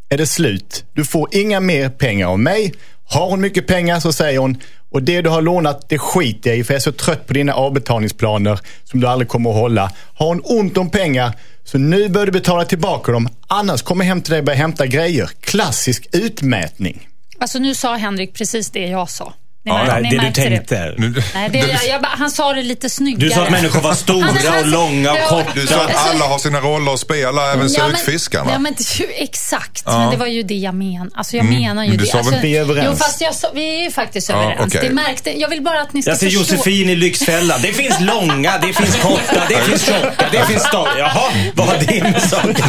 [0.09, 0.85] är det slut.
[0.93, 2.73] Du får inga mer pengar av mig.
[3.03, 4.57] Har hon mycket pengar så säger hon,
[4.89, 7.33] och det du har lånat det skiter jag i för jag är så trött på
[7.33, 9.91] dina avbetalningsplaner som du aldrig kommer att hålla.
[10.13, 11.33] Har hon ont om pengar
[11.71, 13.29] så nu bör du betala tillbaka dem.
[13.47, 15.29] Annars kommer jag hem till dig och börjar hämta grejer.
[15.39, 17.07] Klassisk utmätning.
[17.37, 19.33] Alltså nu sa Henrik precis det jag sa.
[19.63, 20.93] Ni, Ja, det du tänkte.
[20.97, 23.29] Nu- Nej, det, jag, jag, han sa det lite snyggare.
[23.29, 25.51] Du sa att människor var stora Han- han- och långa och korta.
[25.55, 28.51] Du sa att alla har sina roller att spela, även Ja, sugfiskarna.
[28.51, 29.99] Ja, men, det- exakt, Ja.
[29.99, 31.11] men det var ju det jag menade.
[31.15, 32.11] Alltså, jag menar ju men du det.
[32.11, 32.87] sa alltså, Vi är överens.
[32.91, 34.75] Jo, fast jag vi är ju faktiskt Ja, överens.
[34.75, 34.87] okej.
[34.89, 36.39] Det märkte, jag vill bara att ni ska Jag ser förstå.
[36.55, 37.59] Josefin i Lyxfällan.
[37.61, 40.99] Det finns långa, det finns korta, det finns tjocka, det finns stora.
[40.99, 42.65] Jaha, vad har det med saker?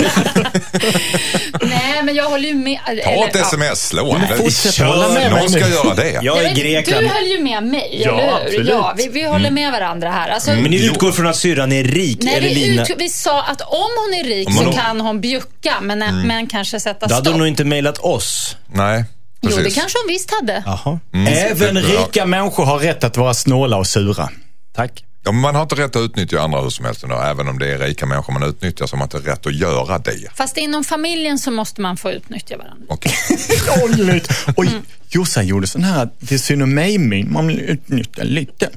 [1.62, 2.78] Nej, men jag håller ju med.
[3.04, 4.84] Ta ett sms, slå Men fortsätt Kör.
[4.86, 6.18] hålla med mig Någon ska göra det.
[6.22, 7.04] Jag är i Grekland.
[7.04, 8.36] Du höll ju med mig, Ja, eller hur?
[8.46, 8.68] absolut.
[8.68, 10.28] Ja, vi, vi håller med varandra här.
[10.28, 12.82] Alltså, Men ni utgår från att syrran är rik, Nej, eller vi, Lina?
[12.82, 16.46] ut, vi sa att om hon är rik så hon- kan hon bjucka, men, men
[16.46, 17.32] kanske sätta Då hade stopp.
[17.32, 18.56] hon nog inte mejlat oss.
[18.74, 19.04] Nej,
[19.42, 19.74] Jo, det precis.
[19.80, 20.62] kanske hon visst hade.
[20.66, 20.98] Jaha.
[21.28, 24.28] Även rika människor har rätt att vara snåla och sura.
[24.76, 25.04] Tack.
[25.24, 27.58] Ja, men man har inte rätt att utnyttja andra hur som helst, ändå, även om
[27.58, 30.28] det är rika människor man utnyttjar så har man inte rätt att göra det.
[30.34, 32.86] Fast inom familjen så måste man få utnyttja varandra.
[32.88, 33.12] Okej.
[33.82, 34.22] Oj,
[34.56, 34.68] Oj,
[35.08, 37.32] Jossan gjorde sån här till synd om mig-min.
[37.32, 38.68] Man vill utnyttja lite.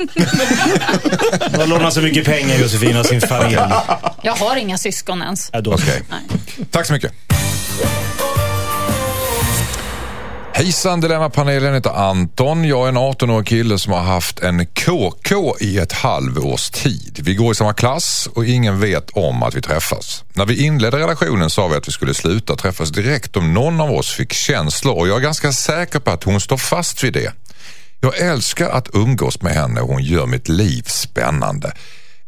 [1.57, 3.59] Har lånat så mycket pengar, Josefin, av sin familj.
[4.21, 5.49] Jag har inga syskon ens.
[5.53, 5.77] Ja, då.
[6.09, 6.21] Nej.
[6.71, 7.11] Tack så mycket.
[10.57, 12.63] Hejsan Dilemmapanelen heter Anton.
[12.63, 17.19] Jag är en 18-årig kille som har haft en KK i ett halvårs tid.
[17.23, 20.23] Vi går i samma klass och ingen vet om att vi träffas.
[20.33, 23.91] När vi inledde relationen sa vi att vi skulle sluta träffas direkt om någon av
[23.91, 27.33] oss fick känslor och jag är ganska säker på att hon står fast vid det.
[27.99, 31.73] Jag älskar att umgås med henne och hon gör mitt liv spännande.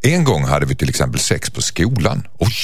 [0.02, 2.28] En gång hade vi till exempel sex på skolan.
[2.40, 2.56] Oj!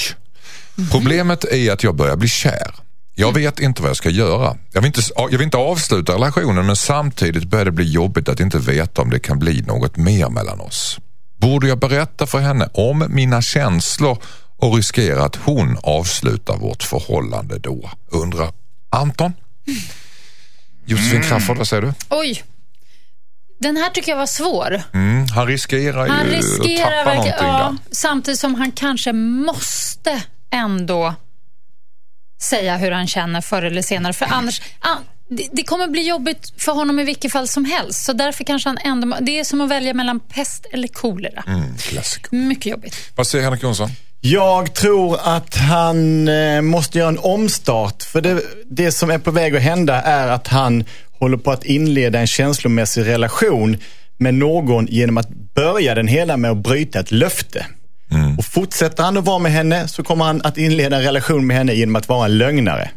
[0.90, 2.83] Problemet är att jag börjar bli kär.
[3.14, 4.56] Jag vet inte vad jag ska göra.
[4.72, 8.40] Jag vill, inte, jag vill inte avsluta relationen men samtidigt börjar det bli jobbigt att
[8.40, 10.98] inte veta om det kan bli något mer mellan oss.
[11.36, 14.18] Borde jag berätta för henne om mina känslor
[14.56, 17.90] och riskera att hon avslutar vårt förhållande då?
[18.10, 18.52] Undrar
[18.90, 19.32] Anton.
[20.86, 21.92] Josefin Crafoord, vad säger du?
[22.10, 22.44] Oj.
[23.60, 24.82] Den här tycker jag var svår.
[24.92, 30.22] Mm, han riskerar Han ju riskerar att tappa någonting ja, samtidigt som han kanske måste
[30.50, 31.14] ändå
[32.40, 34.12] säga hur han känner förr eller senare.
[34.12, 34.96] För annars, ah,
[35.28, 38.04] det, det kommer bli jobbigt för honom i vilket fall som helst.
[38.04, 41.44] Så därför kanske han ändå, det är som att välja mellan pest eller kolera.
[41.46, 42.36] Mm, klassiker.
[42.36, 42.96] Mycket jobbigt.
[43.14, 43.90] Vad säger Henrik Jonsson?
[44.20, 48.02] Jag tror att han eh, måste göra en omstart.
[48.02, 50.84] För det, det som är på väg att hända är att han
[51.18, 53.76] håller på att inleda en känslomässig relation
[54.18, 57.66] med någon genom att börja den hela med att bryta ett löfte.
[58.38, 61.56] Och fortsätter han att vara med henne så kommer han att inleda en relation med
[61.56, 62.90] henne genom att vara en lögnare.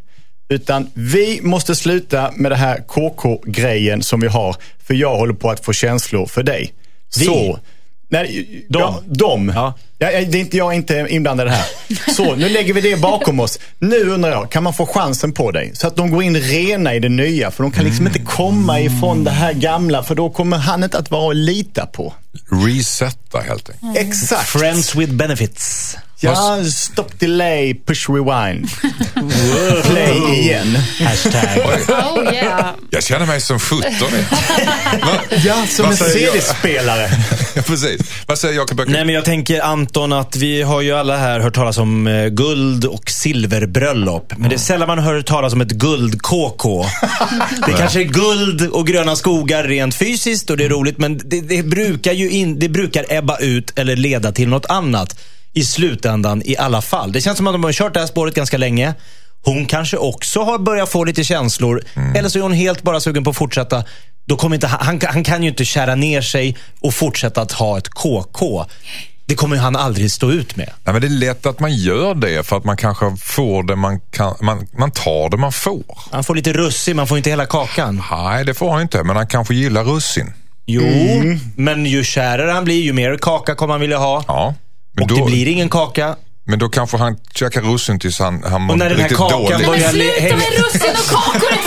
[0.50, 4.56] Utan vi måste sluta med det här KK-grejen som vi har.
[4.88, 6.74] För jag håller på att få känslor för dig.
[7.20, 7.26] Vi?
[7.26, 7.60] Så.
[8.10, 8.80] Nej, de.
[8.80, 9.52] Ja, de.
[9.56, 9.74] Ja.
[10.00, 12.14] Ja, det är inte, jag är inte inblandad i det här.
[12.14, 13.60] Så, nu lägger vi det bakom oss.
[13.80, 15.72] Nu undrar jag, kan man få chansen på dig?
[15.76, 17.52] Så att de går in rena i det nya.
[17.52, 20.04] För de kan liksom inte komma ifrån det här gamla.
[20.04, 22.14] För då kommer han inte att vara att lita på.
[22.68, 24.08] Resetta helt enkelt.
[24.08, 24.50] Exakt.
[24.50, 25.98] Friends with benefits.
[26.20, 28.70] Ja, stop delay, push rewind.
[29.84, 30.76] Play igen.
[31.00, 31.60] Hashtag.
[31.90, 32.70] Oh yeah.
[32.90, 34.26] Jag känner mig som 17 igen.
[35.46, 35.98] Ja, som en?
[35.98, 37.10] CD-spelare.
[37.56, 38.02] Ja, Precis.
[38.26, 38.84] Vad säger Jakob?
[38.88, 42.28] Nej, men jag tänker Anton att vi har ju alla här hört talas om eh,
[42.28, 44.34] guld och silverbröllop.
[44.38, 46.86] Men det är sällan man hör talas om ett guld-KK.
[47.66, 50.98] Det kanske är guld och gröna skogar rent fysiskt och det är roligt.
[50.98, 55.20] Men det, det, brukar ju in, det brukar ebba ut eller leda till något annat
[55.54, 57.12] i slutändan i alla fall.
[57.12, 58.94] Det känns som att de har kört det här spåret ganska länge.
[59.46, 61.84] Hon kanske också har börjat få lite känslor.
[62.16, 63.84] Eller så är hon helt bara sugen på att fortsätta.
[64.26, 67.52] Då kommer inte, han, han, han kan ju inte kära ner sig och fortsätta att
[67.52, 68.66] ha ett KK.
[69.28, 70.70] Det kommer han aldrig stå ut med.
[70.84, 73.76] Nej, men det är lätt att man gör det för att man kanske får det
[73.76, 74.36] man kan.
[74.42, 75.84] Man, man tar det man får.
[76.12, 78.04] Han får lite russin, man får inte hela kakan.
[78.12, 80.34] Nej, det får han inte, men han kanske gillar russin.
[80.66, 80.84] Jo,
[81.56, 84.24] men ju kärare han blir, ju mer kaka kommer han vilja ha.
[84.28, 84.54] Ja.
[84.94, 86.16] Men och då, det blir ingen kaka.
[86.46, 89.18] men då kanske han käkar russin tills han, han mår Och när den här riktigt
[89.18, 89.68] kakan dåligt.
[89.68, 91.58] börjar- Men sluta med russin och kakor,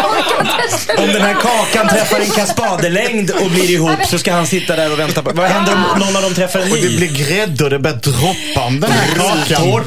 [0.00, 1.02] Jag orkar inte.
[1.02, 4.92] Om den här kakan träffar en kaspadelängd och blir ihop så ska han sitta där
[4.92, 5.30] och vänta på...
[5.34, 6.96] Vad händer om någon av dem träffar en Och det ny?
[6.96, 9.84] blir grädde och det börjar droppa om den här kakan.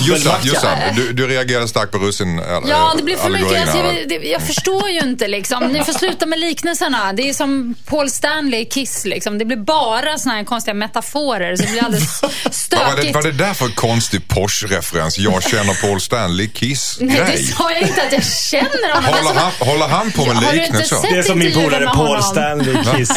[0.00, 3.60] Jossan, Jossan du, du reagerar starkt på russin äh, Ja, det blir för mycket.
[3.60, 5.66] Alltså, jag, det, jag förstår ju inte liksom.
[5.66, 7.12] Ni får sluta med liknelserna.
[7.12, 9.38] Det är som Paul Stanley i Kiss liksom.
[9.38, 12.30] Det blir bara såna här konstiga metaforer så det blir alldeles Vad
[12.86, 13.22] var, det, stökigt.
[13.22, 15.18] det där för konstig Porsche-referens?
[15.18, 17.24] Jag känner Paul Stanley Nej, Kiss-grej.
[17.36, 19.14] det sa jag inte att jag känner honom.
[19.14, 20.96] Håller han, håller han på med Har du inte liknelser?
[20.96, 22.22] sett Det är som min polare Paul?
[22.22, 23.10] Stanley Kiss.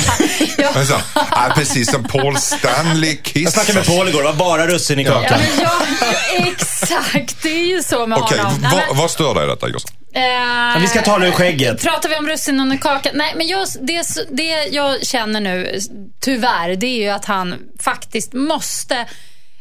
[0.58, 0.86] Ja.
[0.86, 3.44] Så, ja, precis som Paul Stanley Kiss.
[3.44, 5.40] Jag snackade med Paul igår, det var bara russin i Ja, kakan.
[5.40, 8.60] men jag, exakt, det är ju så med Okej, honom.
[8.62, 9.92] Nej, vad, stör dig i detta Jossan?
[10.16, 11.82] Eh, vi ska tala ur skägget.
[11.84, 13.12] Pratar vi om russinen och kakan?
[13.16, 15.80] Nej, men jag, det, det jag känner nu,
[16.22, 19.06] tyvärr, det är ju att han faktiskt måste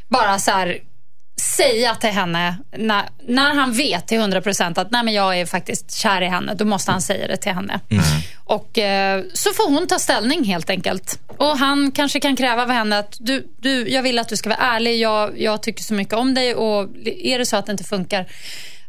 [0.09, 0.77] bara så här
[1.43, 5.95] säga till henne, när, när han vet till 100% att nej men jag är faktiskt
[5.95, 7.81] kär i henne, då måste han säga det till henne.
[8.45, 11.19] Och eh, så får hon ta ställning helt enkelt.
[11.37, 14.49] Och han kanske kan kräva av henne att du, du, jag vill att du ska
[14.49, 17.73] vara ärlig, jag, jag tycker så mycket om dig och är det så att det
[17.73, 18.27] inte funkar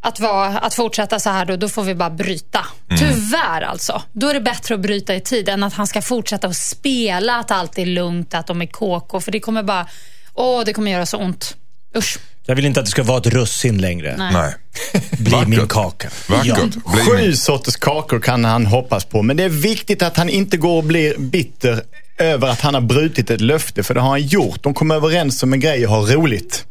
[0.01, 2.65] att, vara, att fortsätta så här då, då får vi bara bryta.
[2.99, 4.01] Tyvärr alltså.
[4.11, 7.35] Då är det bättre att bryta i tid än att han ska fortsätta att spela
[7.35, 9.19] att allt är lugnt, att de är KK.
[9.19, 9.87] För det kommer bara,
[10.33, 11.55] åh det kommer göra så ont.
[11.95, 12.17] Usch.
[12.45, 14.15] Jag vill inte att det ska vara ett russin längre.
[14.17, 14.33] Nej.
[14.33, 14.53] Nej.
[15.11, 15.47] Bli Vackert.
[15.47, 16.09] min kaka.
[16.29, 16.73] Vackert.
[16.93, 17.37] Bli Sju min...
[17.37, 19.21] sorters kakor kan han hoppas på.
[19.21, 21.81] Men det är viktigt att han inte går och blir bitter
[22.17, 23.83] över att han har brutit ett löfte.
[23.83, 24.63] För det har han gjort.
[24.63, 26.65] De kom överens om en grej och har roligt.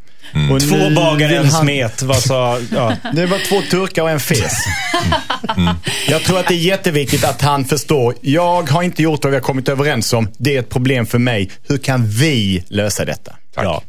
[0.52, 2.02] Och Två bagare, en han- smet.
[2.02, 2.60] Vad sa...
[2.74, 2.96] Ja.
[3.14, 4.52] Det var två turkar och en fes.
[6.08, 8.14] Jag tror att det är jätteviktigt att han förstår.
[8.20, 10.28] Jag har inte gjort vad vi har kommit överens om.
[10.38, 11.50] Det är ett problem för mig.
[11.68, 13.32] Hur kan vi lösa detta?
[13.54, 13.64] Tack.
[13.64, 13.82] Ja.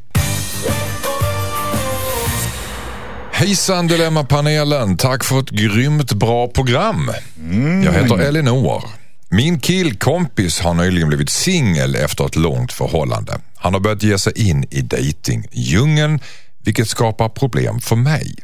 [3.36, 7.12] Hejsan Dilemmapanelen, tack för ett grymt bra program.
[7.40, 7.84] Mm.
[7.84, 8.84] Jag heter Elinor.
[9.30, 13.40] Min killkompis har nyligen blivit singel efter ett långt förhållande.
[13.56, 16.20] Han har börjat ge sig in i dejtingdjungeln,
[16.64, 18.36] vilket skapar problem för mig.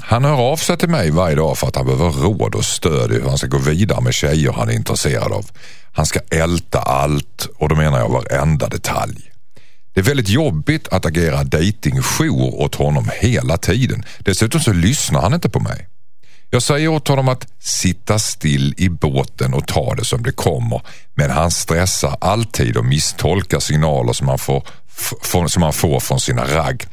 [0.00, 3.12] Han hör av sig till mig varje dag för att han behöver råd och stöd
[3.12, 5.46] i hur han ska gå vidare med tjejer han är intresserad av.
[5.92, 9.31] Han ska älta allt och då menar jag varenda detalj.
[9.94, 14.04] Det är väldigt jobbigt att agera dejtingjour åt honom hela tiden.
[14.18, 15.88] Dessutom så lyssnar han inte på mig.
[16.50, 20.82] Jag säger åt honom att sitta still i båten och ta det som det kommer.
[21.14, 24.66] Men han stressar alltid och misstolkar signaler som han får,
[24.98, 25.12] f-
[25.48, 26.84] som han får från sina ragg.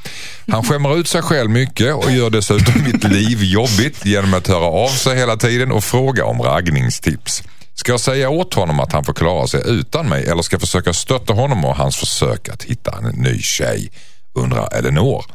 [0.48, 4.66] Han skämmer ut sig själv mycket och gör dessutom mitt liv jobbigt genom att höra
[4.66, 7.44] av sig hela tiden och fråga om raggningstips.
[7.80, 10.62] Ska jag säga åt honom att han får klara sig utan mig eller ska jag
[10.62, 13.92] försöka stötta honom och hans försök att hitta en ny tjej?
[14.34, 15.26] Undrar Elinor.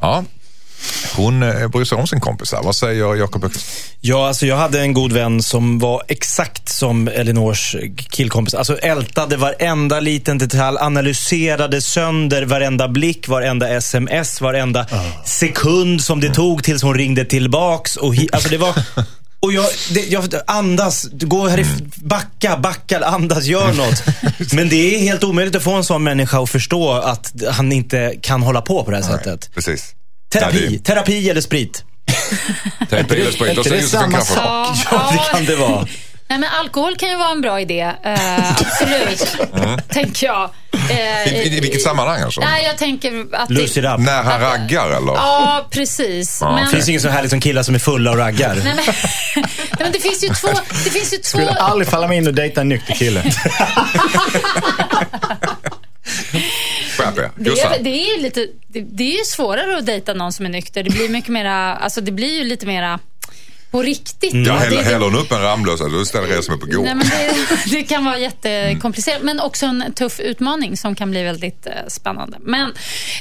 [0.00, 0.24] Ja,
[1.16, 2.62] hon eh, bryr sig om sin kompis här.
[2.62, 3.52] Vad säger Jakob?
[4.00, 7.76] Ja, alltså jag hade en god vän som var exakt som Elinors
[8.10, 8.54] killkompis.
[8.54, 14.86] Alltså ältade varenda liten detalj, analyserade sönder varenda blick, varenda sms, varenda
[15.24, 17.96] sekund som det tog tills hon ringde tillbaks.
[17.96, 18.74] Och alltså det var...
[19.44, 24.02] Och jag, det, jag, andas, gå härifrån, backa, backa, andas, gör något.
[24.52, 28.14] Men det är helt omöjligt att få en sån människa att förstå att han inte
[28.22, 29.50] kan hålla på på det här sättet.
[29.54, 29.94] Precis.
[30.32, 31.84] Terapi, Ja, terapi eller sprit.
[32.80, 33.58] det- Terapi eller sprit.
[33.58, 34.18] Och så det samma.
[34.36, 35.86] Ja, Ja, det kan det vara.
[36.34, 37.80] Nej, men alkohol kan ju vara en bra idé.
[38.02, 39.36] Eh, absolut,
[39.88, 40.50] tänker jag.
[40.90, 42.40] Eh, I, i, I vilket sammanhang alltså?
[42.40, 43.50] Nej, jag tänker att...
[43.76, 44.00] Rapp.
[44.00, 45.12] När han raggar eller?
[45.12, 46.38] Ja, precis.
[46.40, 48.54] Ja, men, Det finns inget så härligt som killar som är fulla och raggar.
[48.54, 48.76] nej, men,
[49.36, 49.46] nej,
[49.78, 50.48] men det finns ju två...
[50.84, 51.38] Det finns ju två...
[51.38, 53.22] Skulle aldrig falla mig in och dejta en nykter kille.
[57.36, 60.46] Det är, det, är ju lite, det, det är ju svårare att dejta någon som
[60.46, 60.82] är nykter.
[60.82, 62.98] Det blir mycket mera, alltså det blir ju lite mera
[63.74, 64.34] på riktigt.
[64.34, 64.58] Jag va?
[64.58, 66.82] häller, häller hon upp en Ramlös, alltså, då ställer jag mig på gå.
[66.82, 67.34] nej, men det,
[67.70, 72.38] det kan vara jättekomplicerat, men också en tuff utmaning som kan bli väldigt eh, spännande.
[72.40, 72.72] Men,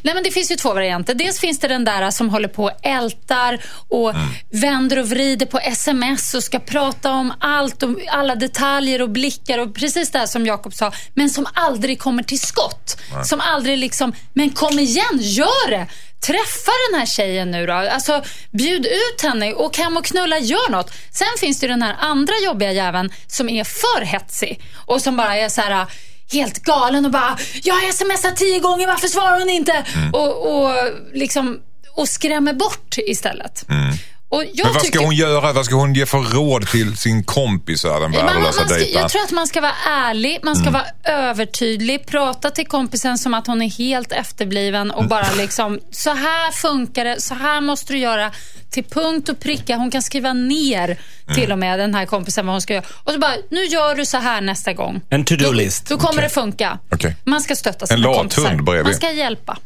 [0.03, 1.13] nej, men det finns ju två varianter.
[1.13, 4.27] Dels finns det den där som håller på och ältar och Mm.
[4.51, 9.57] vänder och vrider på sms och ska prata om allt, om alla detaljer och blickar
[9.59, 12.97] och precis det här som Jakob sa, men som aldrig kommer till skott.
[13.23, 15.87] Som aldrig liksom, men kom igen, gör det!
[16.25, 17.73] Träffa den här tjejen nu då.
[17.73, 20.91] Alltså, bjud ut henne, åk hem och knulla, gör något.
[21.11, 25.35] Sen finns det den här andra jobbiga jäveln som är för hetsig och som bara
[25.37, 25.85] är så här
[26.31, 30.71] helt galen och bara “Jag har smsat tio gånger, varför svarar hon inte?” och, och
[31.13, 31.59] liksom
[31.95, 33.61] och skrämmer bort istället.
[33.61, 34.22] Och jag
[34.63, 35.53] Men vad ska hon göra?
[35.53, 38.75] Vad ska hon ge för råd till sin kompis, här, den man, man värdelösa ska,
[38.75, 39.01] dejten?
[39.01, 43.33] jag tror att man ska vara ärlig, man ska vara övertydlig, prata till kompisen som
[43.33, 47.93] att hon är helt efterbliven och bara liksom, så här funkar det, så här måste
[47.93, 48.31] du göra
[48.69, 49.75] till punkt och pricka.
[49.75, 50.97] Hon kan skriva ner
[51.35, 52.85] till och med den här kompisen vad hon ska göra.
[53.03, 55.01] Och så bara, nu gör du så här nästa gång.
[55.09, 55.69] En to-do Då-.
[55.89, 56.23] Då, kommer Okej.
[56.23, 56.79] det funka.
[56.91, 57.15] Okej.
[57.23, 58.55] Man ska stötta En sina lathund kompisar.
[58.63, 58.85] bredvid.
[58.85, 59.57] Man ska hjälpa.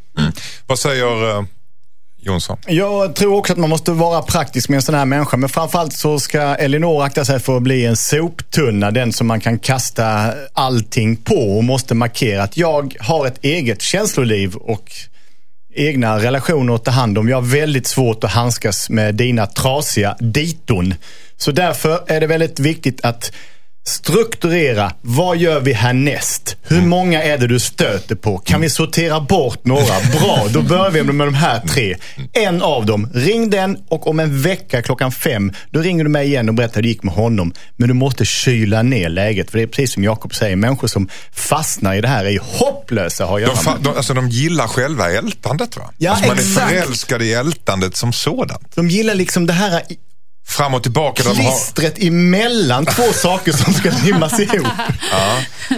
[0.67, 1.43] Vad säger eh,
[2.27, 2.57] Jonsson?
[2.67, 5.37] Jag tror också att man måste vara praktisk med en sån här människa.
[5.37, 8.91] Men framförallt så ska Elinor akta sig för att bli en soptunna.
[8.91, 13.81] Den som man kan kasta allting på och måste markera att jag har ett eget
[13.81, 14.91] känsloliv och
[15.75, 17.29] egna relationer att ta hand om.
[17.29, 20.93] Jag har väldigt svårt att handskas med dina trasiga diton.
[21.37, 23.31] Så därför är det väldigt viktigt att
[23.87, 24.91] strukturera.
[25.01, 26.55] Vad gör vi härnäst?
[26.63, 28.37] Hur många är det du stöter på?
[28.37, 29.99] Kan vi sortera bort några?
[30.19, 31.95] Bra, då börjar vi med de här tre.
[32.33, 36.27] En av dem, ring den och om en vecka klockan fem, då ringer du mig
[36.27, 37.53] igen och berättar hur det gick med honom.
[37.75, 39.51] Men du måste kyla ner läget.
[39.51, 42.39] För det är precis som Jakob säger, människor som fastnar i det här är ju
[42.43, 43.83] hopplösa att ha att göra De, fa- med.
[43.83, 45.91] de, alltså, de gillar själva ältandet va?
[45.97, 46.69] Ja, alltså, man är exakt.
[46.69, 48.75] förälskad i ältandet som sådant.
[48.75, 49.81] De gillar liksom det här
[50.47, 51.23] Fram och tillbaka.
[51.23, 54.67] De har, klistret emellan två saker som ska limmas ihop.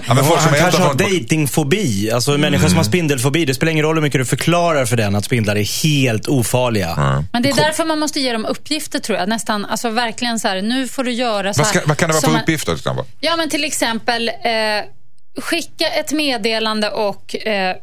[0.08, 0.98] ja, men folk som han kanske har från...
[0.98, 2.12] datingfobi.
[2.12, 3.46] Alltså en människa som har spindelfobi.
[3.46, 7.24] Det spelar ingen roll hur mycket du förklarar för den att spindlar är helt ofarliga.
[7.32, 9.30] Men det är därför man måste ge dem uppgifter tror jag.
[9.30, 11.80] Nästan, alltså verkligen så här, nu får du göra så Vad, här.
[11.80, 12.72] ska, vad kan det vara för man- uppgifter?
[12.72, 13.06] till exempel?
[13.20, 14.34] Ja, men till exempel eh,
[15.44, 17.76] skicka ett meddelande och eh,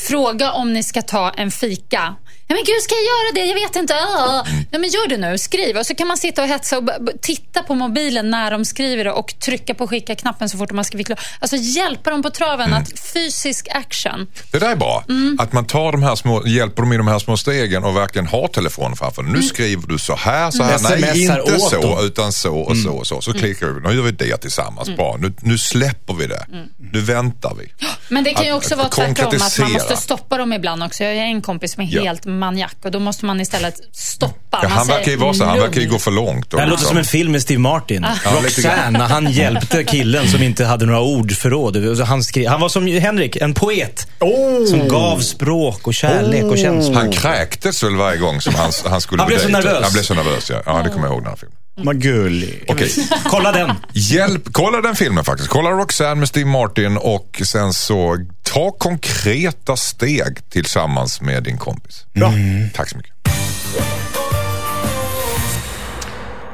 [0.00, 2.14] fråga om ni ska ta en fika.
[2.50, 3.44] Ja, men gud, ska jag göra det?
[3.44, 3.94] Jag vet inte.
[3.94, 4.42] Ah.
[4.70, 5.38] Nej, men gör det nu.
[5.38, 5.76] Skriv.
[5.76, 6.88] Och så kan man sitta och hetsa och
[7.22, 10.84] titta på mobilen när de skriver det och trycka på skicka-knappen så fort de har
[10.84, 11.20] skrivit klart.
[11.40, 12.74] Alltså hjälpa dem på traven.
[12.74, 14.26] Att fysisk action.
[14.52, 15.04] Det där är bra.
[15.08, 15.36] Mm.
[15.40, 18.26] Att man tar de här små, hjälper dem i de här små stegen och verkligen
[18.26, 19.22] har telefonen framför.
[19.22, 20.78] Nu skriver du så här, så här.
[20.78, 21.00] Mm.
[21.00, 22.06] Nej, inte så, dem.
[22.06, 23.20] utan så och så och så.
[23.20, 23.88] Så klickar vi.
[23.88, 24.88] Nu gör vi det tillsammans.
[24.88, 25.16] Bra.
[25.20, 26.46] Nu, nu släpper vi det.
[26.92, 27.72] Nu väntar vi.
[28.08, 31.04] Men det kan ju också att vara tvärtom, att man måste stoppa dem ibland också.
[31.04, 32.02] Jag har en kompis som är Ja.
[32.02, 34.58] helt maniak och då måste man istället stoppa.
[34.62, 35.44] Ja, Man han verkar ju vara så.
[35.44, 36.50] Han verkar ju gå för långt.
[36.50, 38.02] Det här låter som en film med Steve Martin.
[38.02, 38.42] Grann.
[38.42, 42.00] Roxanne, när han hjälpte killen som inte hade några ordförråd.
[42.00, 44.08] Han, skrev, han var som Henrik, en poet.
[44.20, 44.66] Oh.
[44.66, 46.94] Som gav språk och kärlek och känslor.
[46.94, 49.82] Han kräktes väl varje gång som han, han skulle Han blev så nervös.
[49.82, 50.62] Han blev så nervös, ja.
[50.66, 51.57] Ja, det kommer jag ihåg den här filmen.
[51.84, 52.64] Vad gullig.
[52.68, 52.90] Okej.
[53.24, 53.70] Kolla den.
[53.92, 55.50] Hjälp, kolla den filmen faktiskt.
[55.50, 61.58] Kolla Roxanne med Steve Martin och sen så ta Ta konkreta steg tillsammans med din
[61.58, 62.06] kompis.
[62.14, 62.32] Bra.
[62.74, 63.12] Tack så mycket.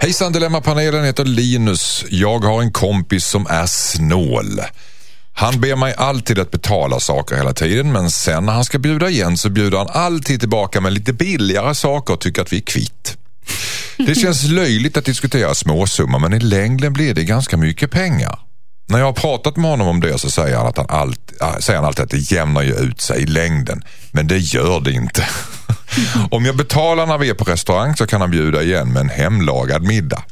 [0.00, 2.04] Hejsan Dilemmapanelen heter Linus.
[2.10, 4.60] Jag har en kompis som är snål.
[5.32, 9.10] Han ber mig alltid att betala saker hela tiden men sen när han ska bjuda
[9.10, 12.62] igen så bjuder han alltid tillbaka med lite billigare saker och tycker att vi är
[12.62, 13.16] kvitt.
[13.96, 18.38] Det känns löjligt att diskutera småsummor men i längden blir det ganska mycket pengar.
[18.88, 21.58] När jag har pratat med honom om det så säger han, att han, allt, äh,
[21.58, 23.84] säger han alltid att det jämnar ju ut sig i längden.
[24.12, 25.26] Men det gör det inte.
[26.30, 29.08] om jag betalar när vi är på restaurang så kan han bjuda igen med en
[29.08, 30.22] hemlagad middag.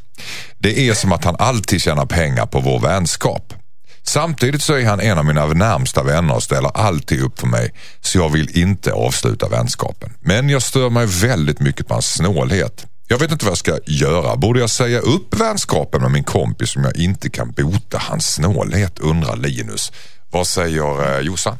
[0.59, 3.55] Det är som att han alltid tjänar pengar på vår vänskap.
[4.03, 7.75] Samtidigt så är han en av mina närmsta vänner och ställer alltid upp för mig.
[8.01, 10.15] Så jag vill inte avsluta vänskapen.
[10.21, 12.87] Men jag stör mig väldigt mycket på hans snålhet.
[13.09, 14.37] Jag vet inte vad jag ska göra.
[14.37, 18.99] Borde jag säga upp vänskapen med min kompis om jag inte kan bota hans snålhet?
[18.99, 19.93] undrar Linus.
[20.31, 21.59] Vad säger eh, Jossan?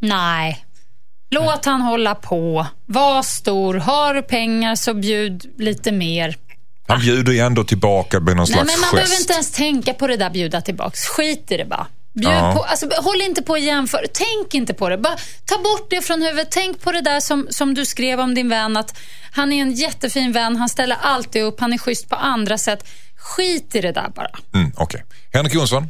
[0.00, 0.64] Nej.
[1.30, 2.66] Låt han hålla på.
[2.86, 3.74] Var stor.
[3.74, 6.36] Har du pengar så bjud lite mer.
[6.88, 8.92] Han bjuder ju ändå tillbaka med någon Nej, slags men man gest.
[8.92, 11.06] behöver inte ens tänka på det där bjuda tillbaks.
[11.06, 11.86] Skit i det bara.
[12.16, 12.52] Bjud Ja.
[12.56, 14.02] på, alltså, håll inte på att jämföra.
[14.12, 14.98] Tänk inte på det.
[14.98, 16.48] Bara ta bort det från huvudet.
[16.50, 18.76] Tänk på det där som, som du skrev om din vän.
[18.76, 18.98] Att
[19.32, 20.56] han är en jättefin vän.
[20.56, 21.60] Han ställer alltid upp.
[21.60, 22.88] Han är schysst på andra sätt.
[23.16, 24.30] Skit i det där bara.
[24.54, 25.04] Mm, Okej.
[25.32, 25.86] Henrik Jonsson?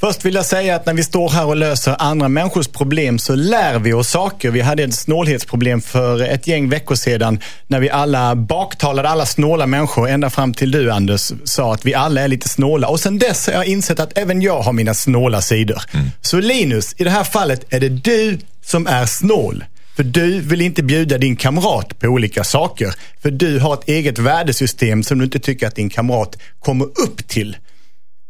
[0.00, 3.34] Först vill jag säga att när vi står här och löser andra människors problem så
[3.34, 4.50] lär vi oss saker.
[4.50, 9.66] Vi hade ett snålhetsproblem för ett gäng veckor sedan när vi alla baktalade alla snåla
[9.66, 12.88] människor ända fram till du Anders sa att vi alla är lite snåla.
[12.88, 15.82] Och sen dess har jag insett att även jag har mina snåla sidor.
[16.20, 19.64] Så Linus, i det här fallet är det du som är snål.
[19.96, 22.94] För du vill inte bjuda din kamrat på olika saker.
[23.22, 27.28] För du har ett eget värdesystem som du inte tycker att din kamrat kommer upp
[27.28, 27.56] till.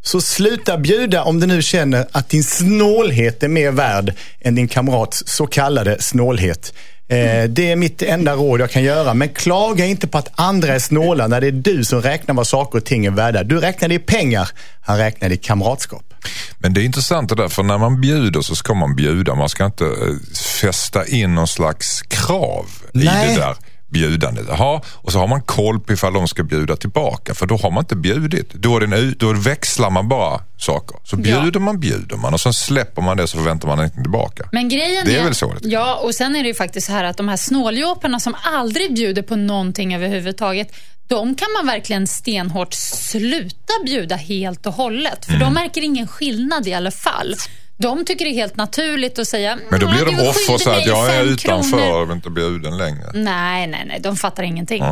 [0.06, 4.68] Så sluta bjuda om du nu känner att din snålhet är mer värd än din
[4.68, 6.74] kamrats så kallade snålhet.
[7.08, 9.14] Eh, det är mitt enda råd jag kan göra.
[9.14, 12.46] Men klaga inte på att andra är snåla när det är du som räknar vad
[12.46, 13.42] saker och ting är värda.
[13.42, 14.48] Du räknar i pengar,
[14.80, 16.14] han räknar i kamratskap.
[16.58, 19.34] Men det är intressant det där, för när man bjuder så ska man bjuda.
[19.34, 23.34] Man ska inte eh, fästa in någon slags krav i Nej.
[23.34, 23.56] det där
[23.88, 24.44] bjudandet.
[24.48, 27.70] Jaha, och så har man koll på ifall de ska bjuda tillbaka, för då har
[27.70, 28.52] man inte bjudit.
[28.54, 30.96] Då, är det då växlar man bara saker.
[31.04, 34.48] Så bjuder man, bjuder man och sen släpper man det så förväntar man inte tillbaka.
[34.52, 35.72] Men grejen Det är väl så det är.
[35.72, 38.94] Ja, och sen är det ju faktiskt så här att de här snåljåparna som aldrig
[38.94, 40.68] bjuder på någonting överhuvudtaget,
[41.08, 45.24] de kan man verkligen stenhårt sluta bjuda helt och hållet.
[45.24, 45.44] För Mm.
[45.44, 47.34] de märker ingen skillnad i alla fall.
[47.78, 50.60] De tycker det är helt naturligt att säga Men då "Mm, blir de offer och
[50.60, 53.04] säger att jag är utanför kronor." och vill inte bjuden längre.
[53.14, 54.00] Nej, nej, nej.
[54.02, 54.84] De fattar ingenting.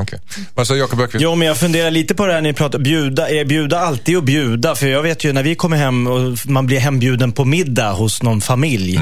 [0.55, 1.23] Vad säger Jakob Öqvist?
[1.23, 3.29] Jo, men jag funderar lite på det här när ni pratar bjuda.
[3.31, 4.75] Är bjuda alltid att bjuda?
[4.75, 8.23] För jag vet ju när vi kommer hem och man blir hembjuden på middag hos
[8.23, 8.99] någon familj.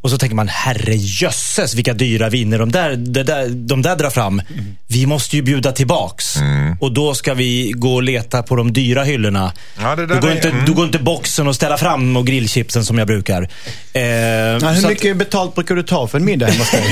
[0.00, 3.96] Och så tänker man, herre jösses vilka dyra viner de där, de där, de där
[3.96, 4.42] drar fram.
[4.86, 6.34] Vi måste ju bjuda tillbaks.
[6.80, 9.52] Och då ska vi gå och leta på de dyra hyllorna.
[9.80, 10.64] Ja, det där då, går är- inte, mm.
[10.66, 13.21] då går inte boxen och ställa fram och grillchipsen som jag brukar.
[13.92, 16.64] Eh, Ja, så hur att- mycket betalt brukar du ta för en middag hemma?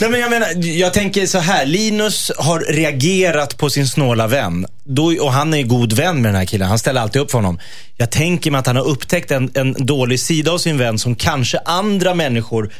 [0.00, 1.66] Nej, men jag, menar, jag tänker så här.
[1.66, 4.66] Linus har reagerat på sin snåla vän.
[4.84, 6.68] Då, och han är god vän med den här killen.
[6.68, 7.58] Han ställer alltid upp för honom.
[7.96, 11.14] Jag tänker mig att han har upptäckt en, en dålig sida av sin vän som
[11.14, 12.72] kanske andra människor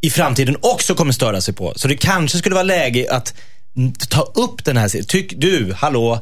[0.00, 1.72] i framtiden också kommer störa sig på.
[1.76, 3.34] Så det kanske skulle vara läge att
[3.76, 5.06] mm, ta upp den här sidan.
[5.06, 6.20] Tyck du, hallå,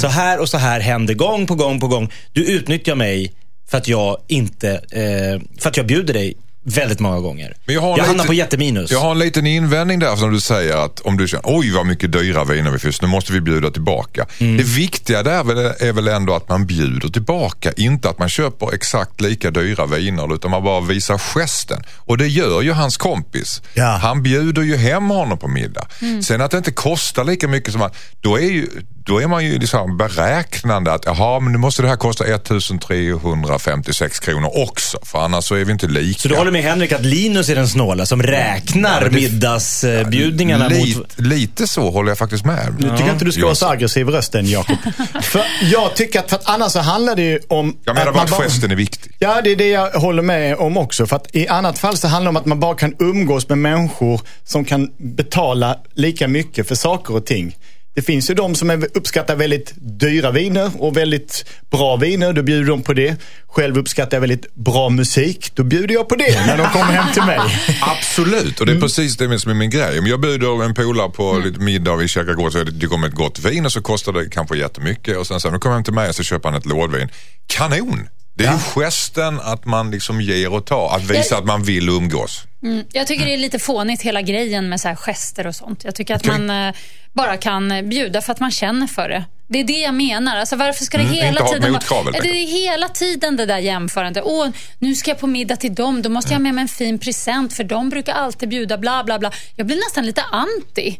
[0.00, 2.12] så här och så här händer gång på gång på gång.
[2.32, 3.32] Du utnyttjar mig
[3.70, 6.34] för att jag inte, eh, för att jag bjuder dig
[6.68, 7.56] väldigt många gånger.
[7.66, 8.90] Men jag har jag lite- hamnar på jätteminus.
[8.90, 11.86] Jag har en liten invändning där som du säger att om du känner oj vad
[11.86, 14.26] mycket dyra viner vi fick, nu måste vi bjuda tillbaka.
[14.38, 14.56] Mm.
[14.56, 18.28] Det viktiga där är väl, är väl ändå att man bjuder tillbaka, inte att man
[18.28, 21.82] köper exakt lika dyra viner utan man bara visar gesten.
[21.96, 23.62] Och det gör ju hans kompis.
[23.74, 23.86] Ja.
[24.02, 25.86] Han bjuder ju hem honom på middag.
[26.22, 27.90] Sen att det inte kostar lika mycket som han,
[28.20, 28.66] då är, ju,
[29.06, 34.20] då är man ju liksom beräknande att jaha men nu måste det här kosta 1356
[34.20, 36.18] kronor också för annars så är vi inte lika.
[36.20, 40.68] Så du håller med Henrik att Linus är den snåla som räknar men det- middagsbjudningarna
[40.68, 41.20] Lite, mot...
[41.20, 42.74] lite så håller jag faktiskt med.
[42.78, 44.76] Nu tycker jag inte du ska vara så aggressiv i rösten, Jakob.
[45.22, 45.42] för
[45.72, 47.76] jag tycker att, för att annars så handlar det ju om...
[47.84, 49.12] Jag menar bara att gesten är viktig.
[49.18, 51.06] Ja, det är det jag håller med om också.
[51.06, 53.58] För att i annat fall så handlar det om att man bara kan umgås med
[53.58, 57.56] människor som kan betala lika mycket för saker och ting.
[57.96, 62.32] Det finns ju de som uppskattar väldigt dyra viner och väldigt bra viner.
[62.32, 63.16] Då bjuder de på det.
[63.46, 65.50] Själv uppskattar jag väldigt bra musik.
[65.54, 67.38] Då bjuder jag på det när de kommer hem till mig.
[67.80, 69.98] Absolut, och det är precis det som är min grej.
[69.98, 73.08] Om jag bjuder en polare på lite middag och vi käkar gott så det kommer
[73.08, 75.84] ett gott vin och så kostar det kanske jättemycket och sen så nu kommer han
[75.84, 77.08] till mig och så köper han ett lådvin.
[77.46, 78.08] Kanon!
[78.34, 81.62] Det är ju gesten att man liksom ger och tar, att visa Jag- att man
[81.62, 82.44] vill umgås.
[82.66, 85.84] Mm, jag tycker det är lite fånigt hela grejen med så gester och sånt.
[85.84, 86.38] Jag tycker att Okej.
[86.38, 86.74] man eh,
[87.12, 89.24] bara kan bjuda för att man känner för det.
[89.48, 90.36] Det är det jag menar.
[90.36, 93.58] Alltså varför ska det Mm, hela inte tiden Ja, Det är hela tiden det där
[93.58, 94.22] jämförandet.
[94.26, 94.48] Åh,
[94.78, 96.98] nu ska jag på middag till dem, då måste jag ha med mig en fin
[96.98, 99.30] present för de brukar alltid bjuda bla bla bla.
[99.56, 100.98] Jag blir nästan lite anti.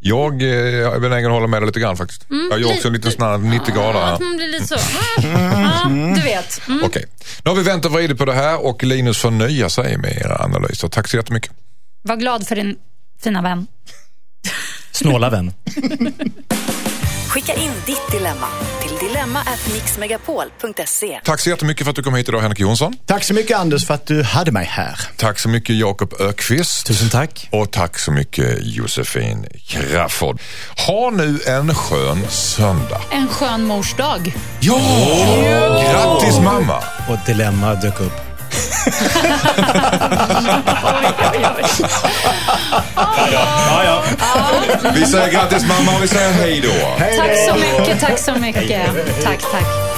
[0.00, 2.26] Jag är benägen att hålla med dig lite grann faktiskt.
[2.50, 4.00] jag gör också en liten sån här 90 grader.
[4.00, 4.76] Att man blir lite så.
[5.22, 6.08] Mm.
[6.10, 6.68] Ja, du vet.
[6.68, 6.84] Mm.
[6.84, 7.04] Okej,
[7.44, 10.16] nu har vi vänt och vridit på det här och Linus får nöja sig med
[10.16, 10.88] era analyser.
[10.88, 11.52] Tack så jättemycket.
[12.02, 12.76] Var glad för din
[13.22, 13.66] fina vän.
[14.92, 15.52] Snåla vän.
[17.32, 18.46] Skicka in ditt dilemma
[18.82, 21.20] till dilemma@mixmegapol.se.
[21.24, 22.94] Tack så jättemycket för att du kom hit idag Henrik Jonsson.
[23.06, 25.00] Tack så mycket Anders för att du hade mig här.
[25.16, 26.86] Tack så mycket Jakob Ökvist.
[26.86, 27.48] Tusen tack.
[27.52, 30.40] Och tack så mycket Josefin Crafoord.
[30.86, 33.00] Ha nu en skön söndag.
[33.10, 34.34] En skön mors dag.
[34.60, 34.78] Ja!
[35.90, 36.82] Grattis mamma!
[37.08, 38.31] Och dilemma dök upp.
[44.94, 47.04] Vi säger grattis mamma och vi säger hej då.
[47.16, 48.86] Tack så mycket, tack så mycket.
[49.24, 49.91] Tack, tack.